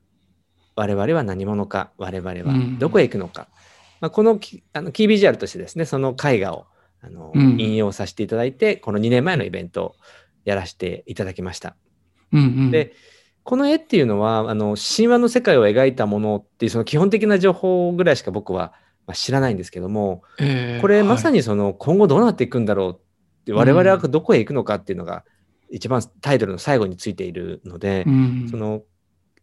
[0.76, 3.48] 我々は何者か、我々はどこへ行くのか。
[4.00, 6.66] まあ、このきあのキービジュアルとしてですね、その絵画を
[7.00, 9.94] あの、うん引用させていただいて、この2年前のイベントを
[10.44, 11.76] やらせていただきました。
[12.32, 12.94] うんうん、で、
[13.44, 18.72] この絵っていうのは、あの、神話の世界を描いたものっていう、その基本的な情報ぐらいしか僕は
[19.06, 25.24] まあ知らないんですけども、えーこれまさに、にその今後どうなっていくんだろうって、我々はどこへ行くのかっていうのが、
[25.70, 28.48] 一番タイトルの最後についているのでう、ん。
[28.50, 28.82] その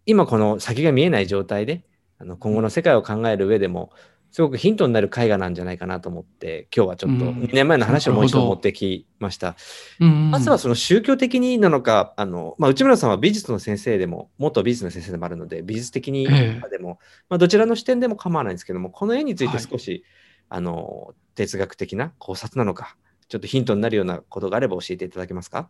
[0.06, 1.84] 今この先が見えない状態で、
[2.18, 3.92] あの今後の世界を考える上でも、
[4.32, 9.56] すごくヒントになる絵画なんじゃないかなと思って、今日はちょっとうん2年前の話をもう一度持ってきました。
[10.00, 20.04] うんまずはその宗教的になのか、あの、まあ、内村さんは美術の先生でも、元美術の先生でもあるので、美術的にええでも、まあ、どちらの視点でも構わないんですけども、この絵についてはい少し、
[20.50, 22.96] あの、哲学的な考察なのか、
[23.28, 25.70] ちょっとヒントになるようなことがあれば教えていただけますか？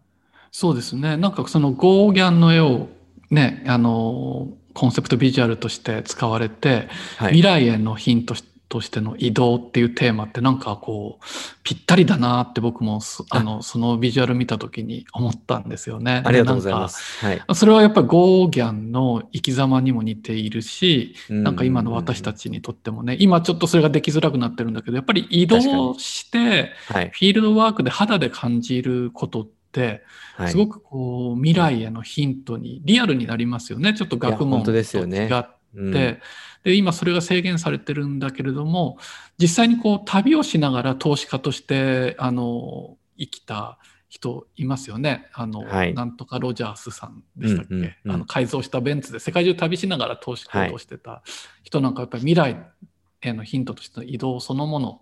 [0.51, 1.17] そうですね。
[1.17, 2.89] なんかそのゴーギャンの絵を
[3.29, 7.33] ね、あの、コンセプトビジュアルとして使われて、はい。
[7.33, 8.35] 未来へのヒント
[8.71, 11.25] としての移動っていうテーマってなんかこう、
[11.63, 16.23] ぴったりだなって僕もそあの、そのビジュアル見た時に思ったんですよね。
[16.25, 17.25] ありがとうございまです。
[17.25, 17.41] はい。
[17.53, 22.41] それはやっぱりゴーギャンの生き様にも似ているし、なんか今の私たち。
[22.41, 27.09] ちにとってもね、今ちょっとそれができづらくなってるんだけど、やっぱり移動して、はい。
[27.13, 30.03] フィールドワークで肌で感じることって、
[30.35, 30.51] はい。
[30.51, 33.93] すごくこう未来へのヒントにリアルになりますよね。
[33.93, 35.91] ちょっと学問と違ですよねって、うん。
[35.91, 36.19] で
[36.63, 38.97] 今それが制限されてるんだけれども、
[39.37, 43.77] 実際にこう旅をしながら投資家としてあの生きた
[44.09, 45.29] 人いますよね。
[45.33, 45.93] あの、はい。
[45.93, 48.11] なんとかロジャースさんでしたっけ、うんうんうん。
[48.11, 51.23] あの改造したベンツで世界中旅しながら投資行動してた
[51.63, 52.57] 人なんかやっぱり未来
[53.21, 55.01] へのヒントとしての移動そのもの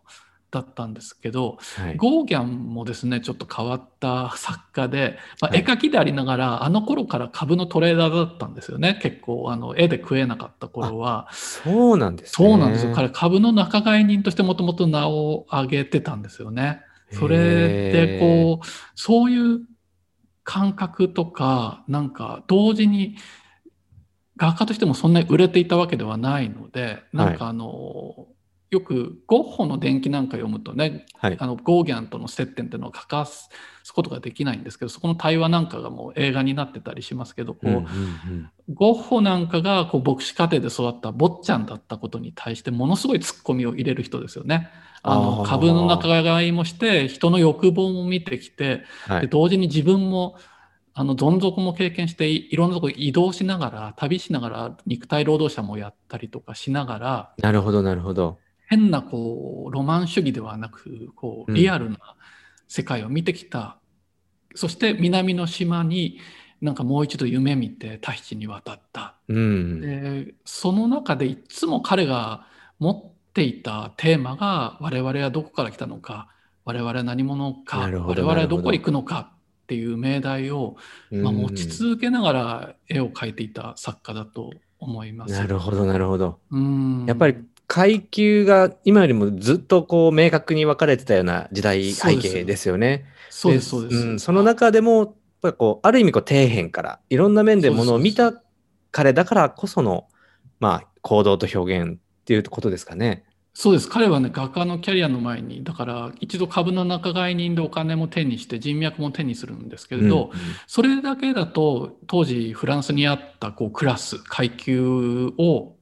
[0.51, 1.97] だったんですけど、はい。
[1.97, 8.99] ゴーギャンもですね、ちょっと変わった作家で、まあ、はい絵描きでありながら、あの頃から株のトレーダーだったんですよね。
[9.01, 11.29] 結構、あの、絵で食えなかった頃は。
[11.31, 12.47] そうなんですね。
[12.47, 12.93] そうなんですよ。
[12.95, 16.81] 彼、株の仲買人としてもともと名を上げてたんですよね。
[17.11, 17.37] それ
[17.91, 19.61] で、こう、そういう
[20.43, 23.15] 感覚とか、なんか、同時に、
[24.37, 28.27] 画家としてもそんなに売れていたわけではないので、なんかあの、
[28.69, 31.37] よくゴッホの伝記なんか読むとね、はい。
[31.39, 33.49] あのゴーギャンとの接点っていうのを欠かす
[33.93, 44.69] ことができないんですけどそこの対話なんかがもう映画になってたりしますけどこう、うんうんうんゴッホなんかがこう牧師家庭で育った坊ちゃんだったことに対してものすごいツッコミを入れる人ですよね。
[45.01, 49.21] あの株の仲買いもして人の欲望も見てきてはい。
[49.21, 50.35] で同時に自分も
[50.93, 58.37] あのどん底も経験していいろんなところ移動しながら旅しながら肉体労働者もやったりとかしながらなるほど、なるほど。
[58.69, 61.97] 変なこうロマン主義ではなくこううんリアルな
[62.67, 63.79] 世界を見てきた、
[64.53, 66.19] そして南の島に
[66.61, 69.81] なんかもう一度夢見てタヒチに渡った、うん。
[69.81, 72.45] でその中でいつも彼が
[72.77, 76.29] 持っていたテーマが我々はどこから来たのか
[76.63, 79.31] 我々は何者か我々はどこへ行くのか
[79.63, 80.75] っていう命題を、
[81.09, 85.33] まあ、うん持ち続けながら絵を描いていた作家だと思います。
[85.33, 86.39] なるほど、なるほど。
[86.51, 87.37] うんやっぱり
[87.69, 93.05] 階級が今よりもずっとこう明確に分かれてたような時代背景ですよね。
[93.29, 98.33] そうですそうです、んその中でも、やっこう、ある意味こう底辺から、いろんな面でものを見た
[98.89, 100.07] 彼だからこその、
[100.59, 103.23] まあ、行動と表現っていうことですかね。
[103.53, 103.87] そうです。
[103.87, 115.75] 彼はね、画家のキャリアの前に、だから一度株の仲買人でお金も手にして人脈も手にするんですけれど、うんそれだけだと当時フランスにあったこうクラス、階級を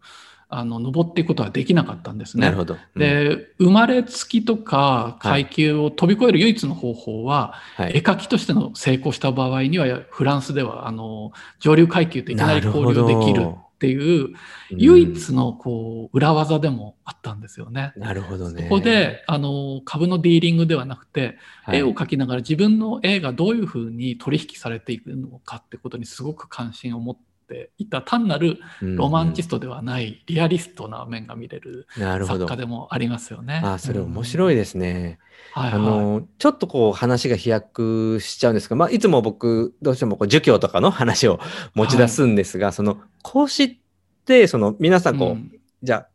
[0.50, 2.46] あの登っていくことはできなかったんですね。
[2.46, 2.76] なるほど。
[2.76, 14.34] うん、で、生まれつきとか階級を飛び越える唯一の方法は、はい、絵描きとしての成功した場合には、フランスではあの上流階級といきなり交流できるっていう、
[14.72, 17.92] 唯一のこう裏技でもあったんですよね。
[17.98, 18.64] なるほどね。
[18.64, 33.62] そこであの株のディーリングではなくて、はい絵を描きながら自分の絵がどういうふうに取引されていくのかってことにすごく関心を持っていた単なるロマンチストではないリアリストな面が見れるなるほど作家でもありますよね。
[33.64, 35.20] あそれ面白いですね。
[35.54, 41.40] はいはい、あのちょっとこう話が飛躍しちゃうんですが、まあ、いつも僕どうしてもこう儒教とかの話を
[41.74, 43.78] 持ち出すんですが、その孔子っ
[44.26, 46.08] てその皆さんこう、うんじゃあ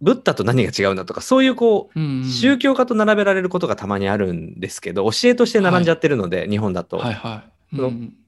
[0.00, 6.96] ブッダと何が違うんだとか、そういうこう、うんうん宗教家と並べられることがたまにあるんですけど、教えとして並んじゃってるので、日本だと。
[6.96, 7.76] はいはい。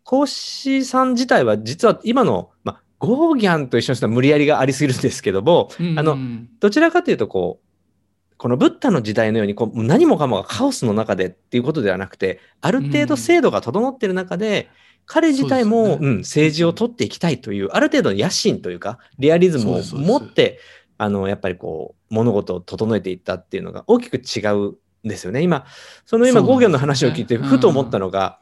[0.05, 6.17] 孔子さん自体は実は今の、まあ、ゴーギャンと一緒にしたら無理やりがありすぎるんですけども、うんあの
[6.61, 14.69] どちらかというとこう、このブッダの時代のようにこう何もかもがカオスの中でっていうことではなくて、ある程度制度が整っている中で、
[15.07, 15.99] 彼自体も、ね。
[16.01, 20.59] うん、政治を取っていきたいという、ある程度の野心というか、リアリズムを持って、
[20.99, 25.43] あの、やっぱりこう、物事を整えていったっていうのが大きく違うんですよね。
[25.43, 25.67] 今、
[26.07, 28.41] その今、ゴーギャンの話を聞いて、うんふと思ったのが、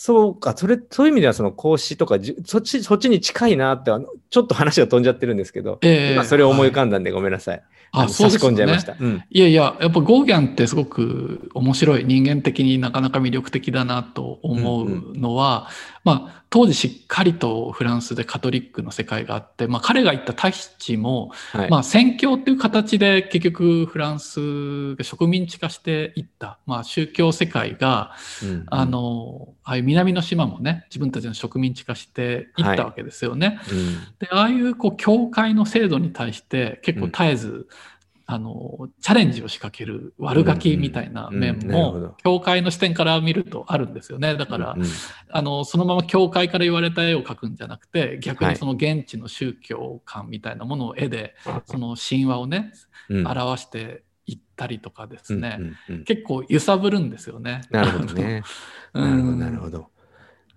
[0.00, 7.62] そうか、それ、そういう意味ではその孔子とかじ、そっち、そっちに近いなって、あのちょっと話が飛んじゃってるんですけど、ええ今それを思い浮かんんだんでごめんなさい。
[7.90, 8.96] あの差しそうですよね込んじゃいました。
[9.00, 9.24] うん。
[9.28, 15.68] いやいや、やっぱゴーギャンってすごく面白い、人間的になかなか魅力的だなと思うのは、
[16.04, 21.70] まあ、当時しっかりとフランスでカトリックの世界があって、まあ、彼が言ったタヒチも、はい。
[21.70, 33.60] まあ、宣教っていう形で結局フランスが植民地化していった、まあ、宗教世界が、うんあ、の、ああいう南の島もね、自分たちの植民地化していったわけですよね。
[33.70, 37.68] うんで、ああいうこう、教会の制度に対して結構絶えず、
[38.30, 44.36] あの、チャレンジを仕掛ける悪ガキみたいな面も、教会の視点から見るとあるんですよね。
[44.36, 44.84] だからう、ん
[45.30, 52.70] あの、そのまま教会から言われた絵を描くんじゃなくて、逆はいにその現地の宗教観みたいなものを絵で、その神話をね、
[53.08, 57.62] うん表していったりとかですね、うんうんうん結構揺さぶるるんですよね。
[57.70, 58.42] なるほどね。
[58.92, 59.36] あなるほど、の。
[59.36, 59.90] なるほど。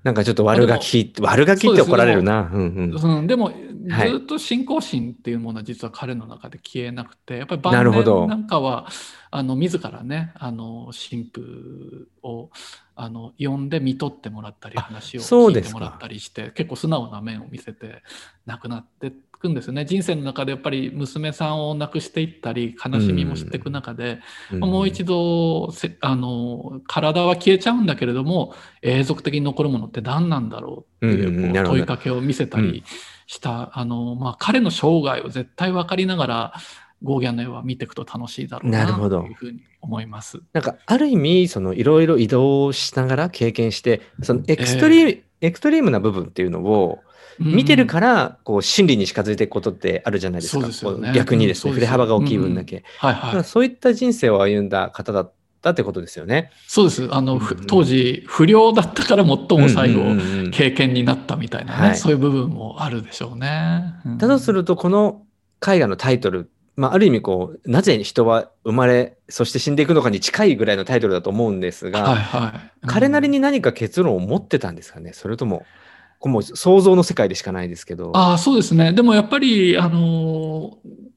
[0.03, 2.49] なんかちょっと悪ガキ、悪ガキって怒られるな。
[2.51, 3.17] うんうん。
[3.17, 3.51] うん、でも、
[3.89, 8.87] はいずっと信仰心っていうものは実は彼の中で消えなくて、やっぱりな晩るほど年なんかは、
[9.31, 11.41] あの、自らね、あの、神父
[12.21, 12.49] を、
[12.95, 18.03] あの、呼んで見とってもらったり、あ話を聞いてもらったりして、結構素直な面を見せて
[18.45, 19.85] 亡くなっていくんですよね。
[19.85, 24.19] 人生の中でやっぱり娘さんを亡くしていったり、悲しみも知っていく中で、
[24.51, 32.83] もう一度せあの体は消えちゃうんだけれども永続的に残るものって何なんだろうっていう,、う問いかけを見せたり
[33.27, 36.53] した、あのまあ、彼の生涯を絶対分かりながら
[37.03, 40.39] ゴーギャンの絵は見ていくと楽しいだろうなというふうに思います。
[40.53, 46.99] なんか、ある意味、その、いろいろ移動しながら経験して、その、エクストリーム、エクストリームな部分っていうのを、
[47.39, 50.61] 見てるから、こう、真理に近づいていくことってあるじゃないですか。
[50.61, 51.11] そうですよね。
[51.15, 52.83] 逆にですね、う振れ幅が大きい分だけ。
[52.99, 56.51] はいだかはい、らそういった人生を歩んだ方だったってことですよね。
[56.67, 57.07] そうです。
[57.11, 57.59] あの、ふうん。
[57.59, 60.45] うん当時不良だったから最も最後、うんうんうん。
[60.45, 61.97] うん経験になったみたいなね、はい。
[61.97, 63.95] そういう部分もあるでしょうね。
[64.05, 64.17] うん。
[64.17, 65.23] だとすると、この
[65.65, 75.65] 絵画のタイトル、まあ、ある意味こう、なぜ人は生まれ、そして死んでいくのかに近いぐらいのタイトルだと思うんですが、はいはい、彼なりに何か結論を持ってたんですかねそれとも、
[76.19, 78.11] こうもう想像の世界でしかないですけど。
[78.15, 78.93] ああ、そうですね。
[78.93, 81.11] でもやっぱり、あのー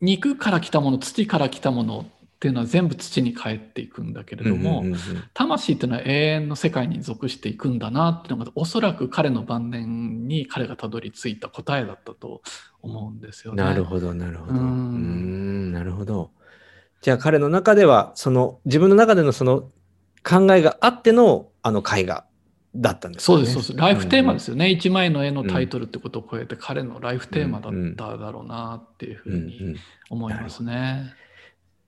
[0.00, 2.06] 肉から来たもの、土から来たもの
[2.40, 4.98] っていうのは全部土に帰っていくんだけれども、うんうんうんうん
[5.34, 12.40] 魂っていうのは永遠の世界に属していくんだなっていうのが、おそらく彼の晩年に彼がたどり着いた答えだったと
[12.80, 13.62] 思うんですよね。
[13.62, 14.52] なるほど、なるほど。
[14.54, 16.30] うんん、なるほど。
[17.02, 19.70] じゃあ彼の中では、その、自分の中でのその
[20.24, 22.24] 考えがあっての、あの絵画
[22.74, 23.36] だったんですかね。
[23.36, 23.76] そうです、そうです。
[23.76, 24.54] ライフテーマですよ。
[24.54, 24.70] よね。
[24.70, 29.76] 一枚の絵のタイトルってことを超えて、彼のライフテーマだっただろうなっていうふうんううんに
[30.08, 31.12] 思いますね。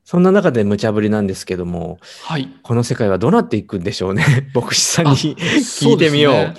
[0.05, 2.49] そんな中で無茶ぶりなんですけども、はい。
[2.63, 4.25] この世界はどうなっていくんでしょうね。
[4.55, 6.35] 牧師さんにあ聞いてみよう。
[6.35, 6.55] そうね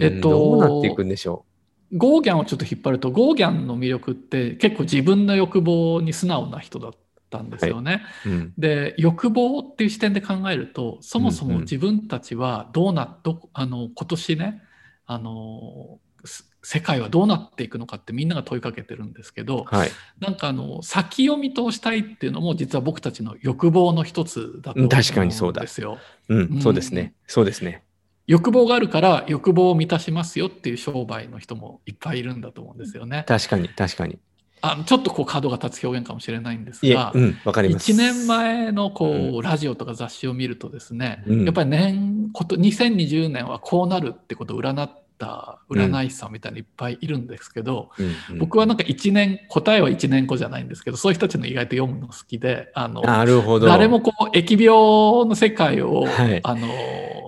[0.00, 1.44] えっとうんどうなっていくんでしょ
[1.92, 6.92] ゴーギャンをちょっと引っ張ると、ゴーギャンの魅力って結構自分の欲望に素直な人だっ
[7.30, 8.02] たんですよね。
[8.26, 8.30] う。
[8.30, 8.52] うん。
[8.58, 14.62] で、欲望っていう視点で考えると、そもそうんうんも自分たちはどうな、どあの今年ね、
[15.06, 19.90] あのす世界はどうなっていくのかってみんなが問いかけてるんですけど、はい。
[20.20, 25.96] なんかあの先読み通したいっていうのも実は僕たちの欲望の一つだと思うんう確かにそうだですよ。
[26.28, 27.14] うん、うんそうですね。
[27.26, 27.84] そうですね。
[28.26, 33.24] 欲望があるから欲望を満たしますよっていう商売の人もいっぱいいるんだと思うんですよね。
[33.26, 34.18] 確かに、確かに。
[34.60, 37.90] あのちょっとこう角が立つ表現かもしれないんですが、うん、わかります。
[37.90, 48.14] 1年前のこう、うラジオとか雑誌を見るとですね、うんやっぱり年こと2020年はこうなるってことを占った占い師さんみたいにいっぱいいるんですけど、うん。
[48.30, 48.38] うん。
[48.38, 53.66] 僕はなんか1年答えは1年後じゃないんですけどそういう人たちの意外と読むの好きであのなるほど。
[53.66, 56.40] 誰もこう疫病の世界を、はい。
[56.42, 56.68] あの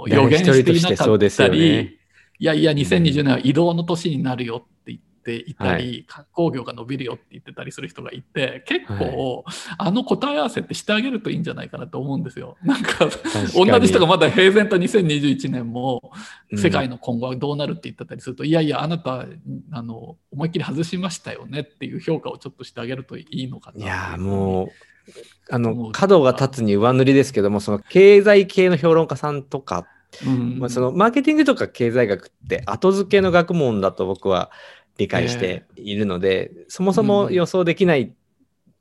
[0.08, 1.98] 誰予言していなかったり、
[2.38, 9.44] いやいや2020年は移動の年になるよって言っっていたり、観光業が伸びるよって言ってたりする人がいて結構、
[9.78, 12.56] あの答え合わせってしてあげるといいんじゃないかなと思うんですよ。
[12.64, 13.08] なんか
[13.54, 16.12] 同じ人がまだ平然と2021年も
[16.56, 19.26] 世界の今後はどうなるって言ってたりすると、うん、いやいやあなた
[19.72, 23.84] あの思いっきり外しましたよねっていう評価をちょっとしてあげるといいのかな。
[23.84, 24.68] いやもう
[25.50, 29.86] あの角が立つに上塗りですけどもその経済系の評論家さんとか
[30.26, 30.58] うん。
[30.58, 34.50] まあ、そのマーケティングとか経済学って後付けの学問だと僕は
[34.98, 38.12] 理解しているので、えー、そもそも予想できない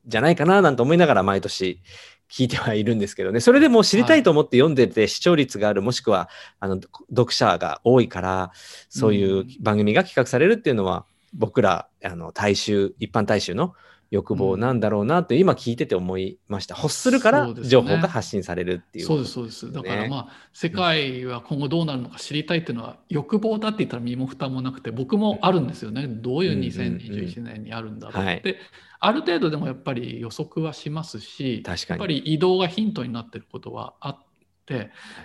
[0.05, 1.81] じゃないかななんて思いながら毎年
[2.29, 3.39] 聞いてはいるんですけどね。
[3.39, 6.29] それでも知りたいと思って読んでて視聴率がある、はい、もしくは
[6.59, 6.79] あの
[7.09, 8.51] 読者が多いから
[8.89, 13.73] そういう番組が企画されるっていうのは、僕らあの大衆一般大衆の
[14.11, 16.75] 欲望なんだろうなって今聞いてて思いました。
[16.75, 19.71] 欲するから情報が発信されるっていう、ね、そうですそうです。
[19.71, 26.07] だからまあ世界は今後どうなるのか知りたいっていうのは欲望だって言ったら身も蓋もなくて僕もあるんですよね。
[26.07, 28.57] どういう2021年にあるんだろうって、
[28.99, 34.28] ある程度でもやっぱり予測はしますしやっぱり移動がヒントになってることはあって。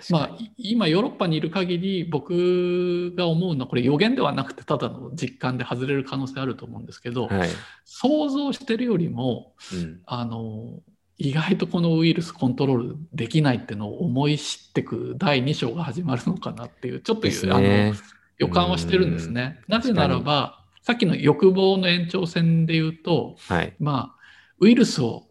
[0.09, 7.49] まあ、今ヨーロッパにいる限り僕が思うのはこれ予言ではなくてただの実感で外れる可能性あると思うんですけど、はい、
[7.83, 10.79] 想像してるよりも、うん、あの
[11.17, 17.95] 意外とこのウイルスコントロールできないっていうのを思い知ってく第2章が始まるのかなっていうちょっと、ね、あの
[18.37, 19.61] 予感はしてるんですね。
[19.67, 24.15] なぜならばさっきの欲望の延長線で言うと、はい、まあ
[24.59, 25.23] ウイルスを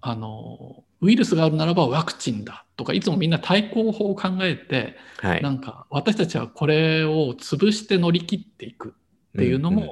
[0.00, 8.92] あのウイルスがあるならばワクチンだとかいつもみんな対抗法を考えて、はい、なんか私たちはこれを潰して乗り切っていくっ
[9.36, 9.90] ていうのも、うんうん、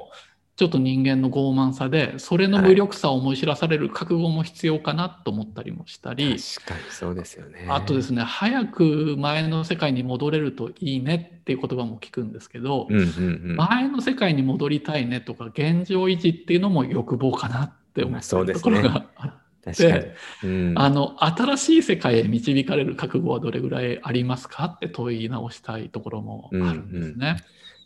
[0.55, 7.67] ちょっと人間の傲慢さでそれの無力さを思い知らされる覚悟も必要かなと思ったりもしたり、はい、確かにそうですよね。
[7.69, 19.44] あとですね早く前の世界に戻れるといいねっていう言葉も聞くんですけど、うんうんうん、前の世界に戻りたいねとか現状維持っていうのも欲望かなって思ってるところがあって。
[19.65, 20.05] 確かに、
[20.43, 27.27] うん、あの新しい世界へ導かれる覚悟はどれぐらいありますかって問い直したいところもあるんですね。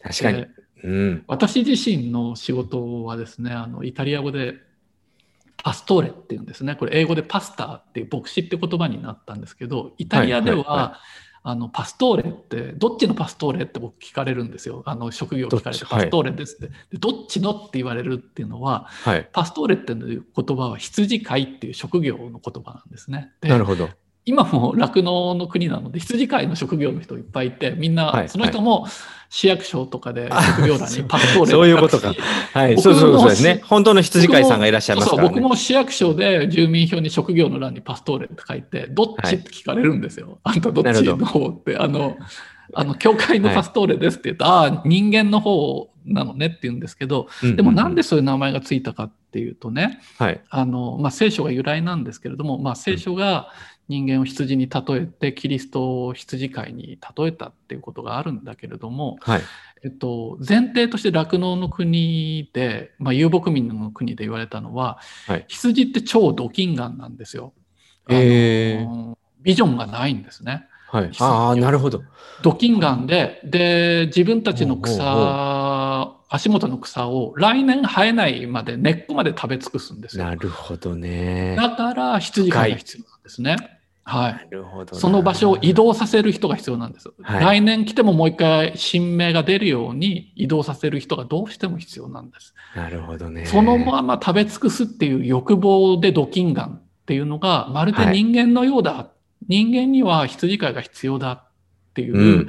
[0.03, 0.45] うんうん、確かに、
[0.83, 4.55] うん、私自身の仕事はですねあのイタリア語で
[5.63, 6.75] パストーレっていうんですね。
[6.75, 10.99] これ英語でパスターっていう牧師って言葉になったんですけどイタリアでは、
[11.43, 14.83] あのパストーレってどっちのパストーレって僕聞かれるんですよ。
[14.85, 23.31] あの職業聞かれてパストーレですって、はい、でどっちのって言われるっていうのは、はい、パストーレっていう言葉は羊飼いっていう職業の言葉なんですね。
[23.41, 23.89] なるほど
[24.29, 28.85] 今も酪農の国なので羊飼いの職業の人いっぱいいてみんな、その人も
[29.29, 32.13] 市役所とかで職業欄にパスポートそういうことか。
[32.53, 33.61] はい、そうそうそうですね。
[33.65, 40.39] 本当の羊飼いさんがいらっしゃいますから、ね、僕も市役所で住民票に職業の欄にパストーレって書いて、どっちって聞かれるんですよ。
[40.43, 42.17] はい、あんたどっちの方って、あの、
[42.75, 53.49] あの、教会のパストーレですって言うと、はい、ああ、人間の方なのねって言うんですけど、でもなんでそういう名前がついたかっていうとね、はい、あの、まあ、聖書が由来なんですけれども、まあ、聖書が
[53.87, 59.41] 人間を羊に例えてキリストを羊飼いに例えたっていうことがあるんだけれども、はい。
[59.83, 67.53] えっと、前提として酪農の国で、まあ、遊牧民の国で言われたのは、はい、羊って超ドキンガンなんですよ。
[68.09, 68.85] え。
[68.85, 70.65] ー、ビジョンがないんですね。
[70.91, 72.03] はい、ああなるほど。
[72.41, 75.03] ドキンガンでで自分たちの草
[76.29, 80.25] 足元の草を来年生えないまで根っこまで食べ尽くすんですよ。
[80.25, 81.55] なるほどね。
[81.57, 83.79] だから羊飼いが必要なんですね。
[84.03, 84.33] はい。
[84.33, 84.95] なるほど。
[84.95, 87.09] その場所を移動させる人が必要なんです。
[87.21, 92.53] はい、来年来てももう一回新芽が出るように移動させる人がどうしても必要なんです。
[92.75, 93.47] なるほどね。
[93.47, 98.93] そのまま食べ尽くすっていう欲望でドキンガンっていうのがまるで人間のようだ。
[98.93, 101.43] はい、人間には羊飼いが必要だっ
[101.93, 102.47] ていう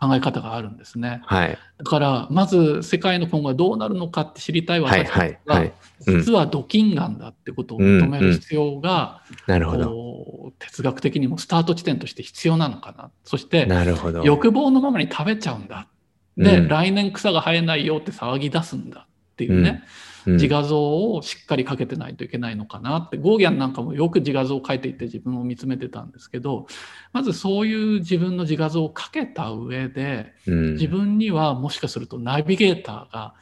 [0.00, 1.22] 考え方があるんですね。
[1.24, 1.58] はい。
[1.78, 5.64] だから、まず世界の今後はどうなるのかって知りたい私たちが、
[6.06, 10.52] 実はドキンガンだってことを認める必要が、なるほど。
[10.60, 13.10] 哲学的にもスタート地点として必要なのかな。
[13.24, 15.88] そして、なるほど欲望のままに食べちゃうんだ。
[16.36, 19.82] で、うん、来年草が生えないよって騒ぎ出すんだっていうね。
[20.28, 20.34] うん。
[20.34, 23.16] 自画像をしっかり描けてないといけないのかなって。
[23.16, 26.66] ゴーギャンなんかもよく自画像を描いていって自分を見つめてたんですけど
[27.12, 33.34] まずそういう自分の自画像を描けた上で、自分にはもしかするとナビゲーターが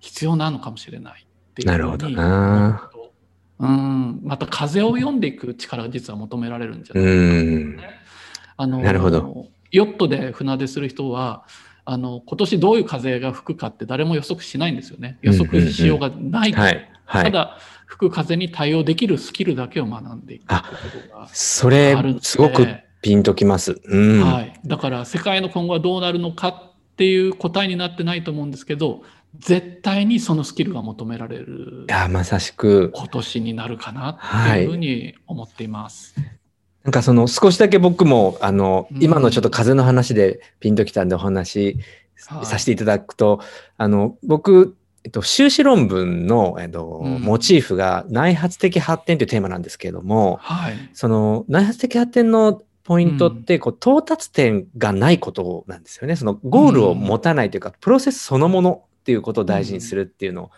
[0.00, 2.90] 必要なのかもしれないっていうなるほどな。
[3.58, 4.20] うん。
[4.24, 7.88] また風を読んでいく力が実は求められるんじゃないかな、ね、
[8.56, 9.46] あのなるほど。
[9.70, 11.46] ヨットで船出する人は
[11.84, 15.18] あの今年どういう風が吹くかって誰も予測しないんですよね。
[15.22, 17.22] 予測しようがないから。
[17.24, 20.54] ただ、吹く風に対応できるスキルだけを学んでいくこ
[21.10, 22.66] とがそれ、すごく
[23.02, 23.80] ピンときます。
[23.84, 24.60] うん、はい。
[24.64, 29.02] だから世界の今後はどうなるのかっっていう答えになってないと思うんですけど
[29.38, 32.92] 絶対にそのスキルが求められるいや、まさしく。
[32.94, 36.14] 今年になるかなっていうふうに思っています。
[36.84, 39.02] なんかその少しだけ僕も、あの、うん。
[39.02, 41.78] 今のちょっと風の話でピンときたんでお話
[42.26, 42.46] はい。
[42.46, 43.40] させていただくと、
[43.76, 47.20] あの、僕、えっと、修士論文の、えっと、うん。
[47.20, 50.90] モチーフが内発的発展というテーマなんですけれども、はい。
[50.92, 56.16] その内発的発展のポイントって、こう、到達点がないことなんですよね。
[56.16, 60.50] そのゴールを持たないというか、プロセスそのものっていうことを大事にするっていうのを、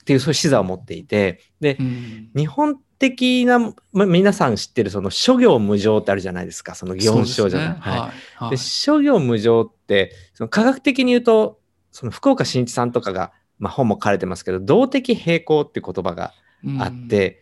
[0.00, 2.30] っていうそういう視座を持っていて、でう、ん。
[2.34, 6.74] 日本的な、ま、皆さん知ってるその諸行無常ってあるじゃないですか。
[6.74, 7.68] その祇園症じゃない。
[7.70, 8.10] ねはいはい。
[8.36, 8.50] はい。
[8.50, 11.60] で諸行無常ってその科学的に言うと
[11.92, 16.32] その福岡伸一さんとかが、まあ、本も書かれてますけど動的平衡っていう言葉が
[16.78, 17.40] あって、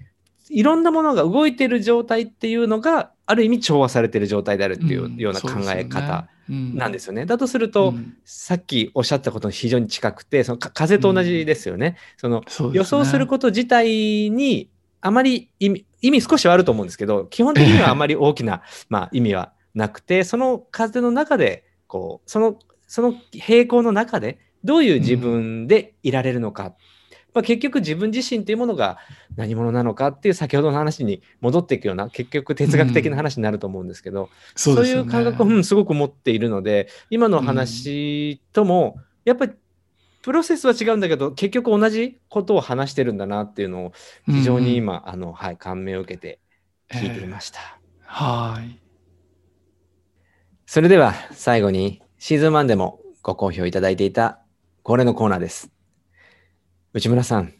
[0.51, 7.27] いろんなものが動いてる状態っていうのがある意味調和されてる状態であるっていうような考え方なんですすよね。
[7.27, 8.17] だとすると、うん。
[8.25, 11.97] さっきおっしゃったことに非常に近くてそのか風と同じですよね。
[12.17, 12.79] そのそうですね。
[12.79, 14.71] 予想すること自体に
[15.05, 26.75] あまり意味意味少しはあると思うんですけど基本的にはあまり大きな、 まあ、意味はなくてその風の中でこうそのその平行の中でどういう自分でいられるのか、
[27.35, 28.97] まあ、結局自分自身というものが
[29.37, 35.03] 何者なのかっていう先ほどの話に戻っていくような結局哲学的な話になると思うんですけど、そうですよね。
[35.05, 38.97] いう感覚を、うん、すごく持っているので今の話とも、
[39.27, 39.53] やっぱり
[40.25, 43.93] プロセスは違うんだけど結局同じことを話してるんだなっていうのを
[44.25, 46.41] 非常に今、あのはい、感銘を受けて
[46.91, 47.61] 聞いていました。
[48.01, 48.81] はい。
[50.65, 54.41] それでは最後にシーズン1でもご好評いただいていた
[54.83, 55.71] 恒例のコーナーです。
[56.95, 57.53] 内村さん、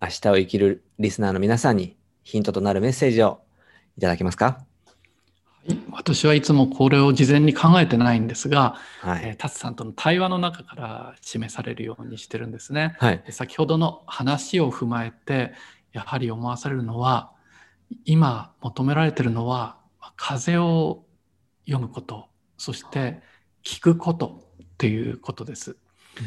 [0.00, 3.42] 明日を生きるリスナーの皆さんにヒントとなるメッセージを
[3.98, 4.44] いただけますか？
[4.46, 4.73] はい
[5.92, 9.22] 私はいつもこれを事前に考えてないんですが、はい。
[9.24, 12.96] えー、タツさんとの対話の中から示されるようにしてるんですね。
[12.98, 13.22] はい。
[13.24, 15.52] で先ほどの話を踏まえて
[15.92, 17.32] やはり思わされるのは
[18.04, 19.76] 今求められてるのは
[20.16, 21.04] 風を
[21.66, 22.26] 読むこと
[22.58, 23.20] そして
[23.62, 25.76] 聞くことっていうことです。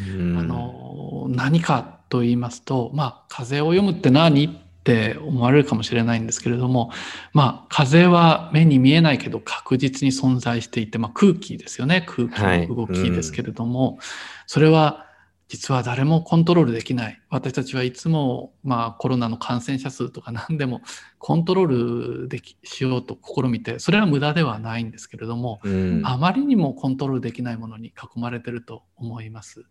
[0.09, 6.91] うんあの何かと言いますと、まあ、風を読むって何って思われるかもしれないんですけれども、
[7.33, 12.05] まあ、風は目に見えないけど確実に存在していて、まあ、空気ですよね。
[12.07, 13.99] 空気の動きですけれども、
[14.45, 15.07] それは
[15.50, 20.82] 実は誰もコントロールできない私たちはいつも、まあ、コロナの感染者数とか何でも
[21.20, 29.66] コントロールできしようと試みてそれは無駄ではないんですけれども、うんあまりにもコントロールできないものに囲まれてると思います。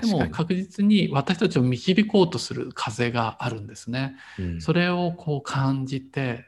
[0.00, 4.16] でも確実に私たちを導こうとする風があるんですね。
[4.38, 6.46] うんそれをこう感じて、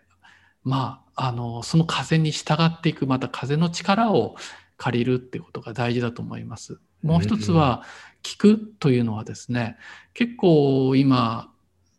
[0.63, 4.37] まあ、あのその風に従っていくまた風の力を
[4.77, 6.81] 借りるっていうことが大事だと思います。
[7.05, 7.85] もう一つは
[8.23, 9.77] 聞くというのはですね
[10.15, 11.51] 結構今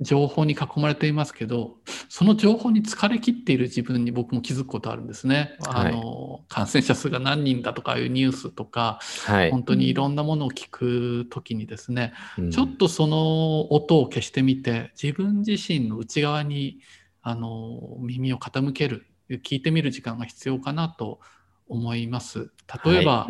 [0.02, 1.78] 情報に囲まれていますけど
[2.10, 5.56] その情報に疲れ切っている自分に僕も気づくことあるんですね。
[5.62, 9.52] はいあの感染者数が何人だとかいうニュースとかはい。
[9.52, 16.80] 本当にいろんなものを聞くときにですね、うんちょっとその音を消してみて自分自身の内側に
[17.22, 21.20] あの耳を傾ける聞いてみる時間が必要かなと
[21.68, 22.52] 思います。
[22.86, 23.28] 例えば、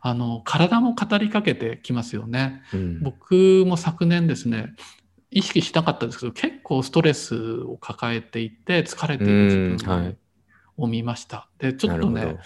[0.00, 2.62] あの体も語りかけてきますよね。
[2.72, 3.02] うん。
[3.02, 4.74] 僕も昨年ですね
[5.30, 10.16] 意識しなかったですけど結構ストレスを抱えていて疲れているうん自分はい。
[10.80, 12.36] を見ました、でちょっとね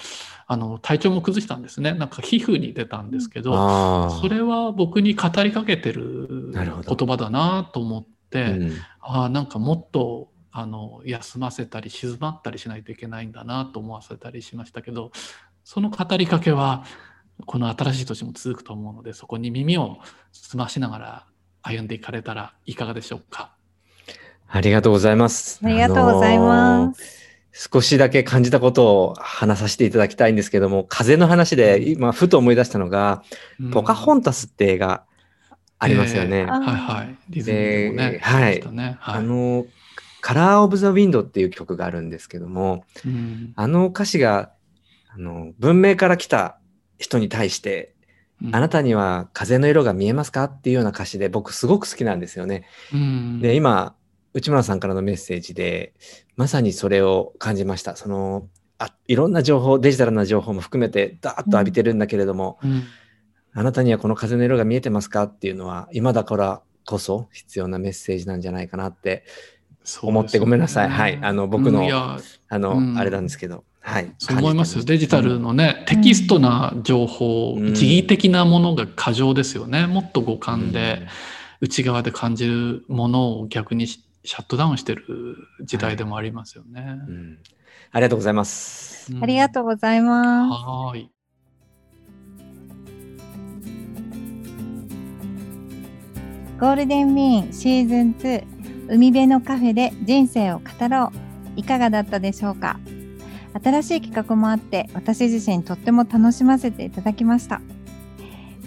[0.46, 1.92] あの体調も崩したんですね。
[1.92, 4.10] なんか皮膚に出たんですけど、ああ。
[4.10, 8.72] それは僕に語りかけてる言葉だなと思って、うん。
[9.00, 15.10] ああなんかもっとあの休ませたり静まったりしないといけないんだなと思わせたりしましたけど
[15.64, 16.84] その語りかけは
[17.46, 19.98] この新しい年も続くと思うのでそこに耳を
[20.32, 21.26] 澄ましながら
[21.62, 23.54] 歩んでいかれたらいかがでしょうか？
[24.48, 25.60] ありがとうございます。
[25.64, 26.46] ありがとうございます。
[26.48, 27.22] あのー
[27.54, 33.22] 少しだけ感じたことを話させていただきたいんですけども、風の話で今ふと思い出したのが、
[33.74, 35.04] ポカホンタスって映画
[35.78, 36.38] ありますよね。
[36.38, 37.18] えーはいはい。
[37.28, 39.66] ディズニーでもねで、はいねはいあの、
[40.32, 43.52] カラー・オブ・ザ・ウィンドっていう曲があるんですけども、うん。
[43.54, 44.52] あの歌詞が、
[45.10, 46.58] あの、文明から来た
[46.96, 47.94] 人に対して、
[48.42, 48.56] うん。
[48.56, 52.64] あなたには風の色が見えますかっていうような歌詞で僕すごく好きなんですよね。
[52.94, 53.40] うん。
[53.42, 53.94] で、今、
[54.32, 55.92] 内村さんからのメッセージで、
[56.36, 57.94] まさにそれを感じました。
[57.94, 62.84] その、あいろんな情報、デジタルな情報も含めて、ダーッと浴びてるんだけれども、うん。
[63.52, 69.24] あなたにはこの風の色が見えてますかっていうのは、今だからこそ必要なメッセージなんじゃないかなって
[70.02, 70.88] 思ってごめんなさい。
[70.88, 71.18] はい。
[71.22, 71.86] あの僕の
[72.48, 72.98] あの、うん。
[72.98, 74.12] あれなんですけど、はい。
[74.18, 74.84] そう思います。
[74.84, 77.74] デジタルのね、テキストな情報、うん。
[77.74, 79.86] 時義的なものが過剰ですよね。
[79.86, 80.72] もっと五感うん。
[80.72, 81.06] で、
[81.60, 87.00] 内側で感じるものを逆にシャットダウンしてる時代でもありますよね。
[87.08, 87.38] うん。
[87.90, 89.12] ありがとうございます。
[89.20, 90.52] ありがうとうございます。
[90.52, 91.10] はーい。
[96.60, 101.60] ゴールデンミーンシーズン2海辺のカフェで人生を語ろう。
[101.60, 102.78] いかがだったでしょうか？
[103.62, 107.60] 新しい企画もあって私自身とっても楽しませていただきました。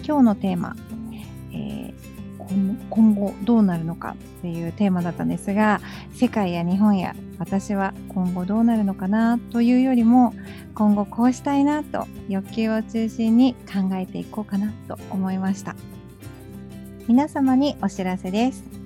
[0.06, 0.76] 今日のテーマ、
[1.52, 1.96] えー
[2.48, 5.80] 今今後どうなるのかっていうテーマだったんですが
[6.14, 10.32] 世界や日本や私は今後どうなるのかなというよりも
[10.76, 15.74] 今後こうしたいなと欲求を中心に考えていこうかなと思いました。
[17.08, 18.85] 皆様にお知らせです。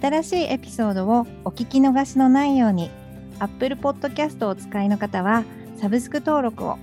[0.00, 2.90] 新しいエピソードをお聞き逃しのないように
[3.38, 5.44] Apple Podcast をお使いの方は
[5.76, 6.78] サブスク登録を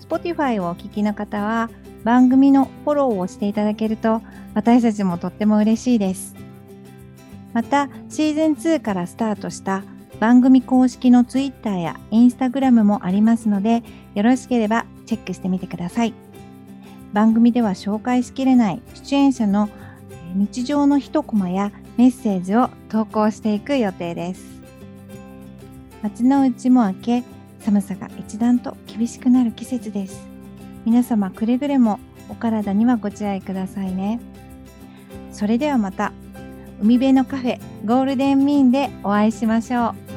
[0.00, 1.70] Spotify をお聞きの方は
[2.04, 4.20] 番組のフォローをしていただけると
[4.54, 6.34] 私たちもとっても嬉しいです。
[7.52, 9.82] またシーズン2からスタートした
[10.18, 13.82] 番組公式の Twitter や Instagram もありますので
[14.14, 16.14] よろしければチェックしてみてください。
[17.12, 19.68] 番組では紹介しきれない出演者の
[20.34, 24.42] 日常の一コマやメッセージを投稿していく予定です。
[26.00, 27.24] 夏の内も明け
[27.58, 30.26] 寒さが一段と厳しくなる季節です。
[30.86, 34.18] 皆様くれぐれもお体にはご自愛くださいね。
[35.30, 36.14] それではまた
[36.80, 40.09] 海辺のカフェゴールデンミーンでお会いしましょう。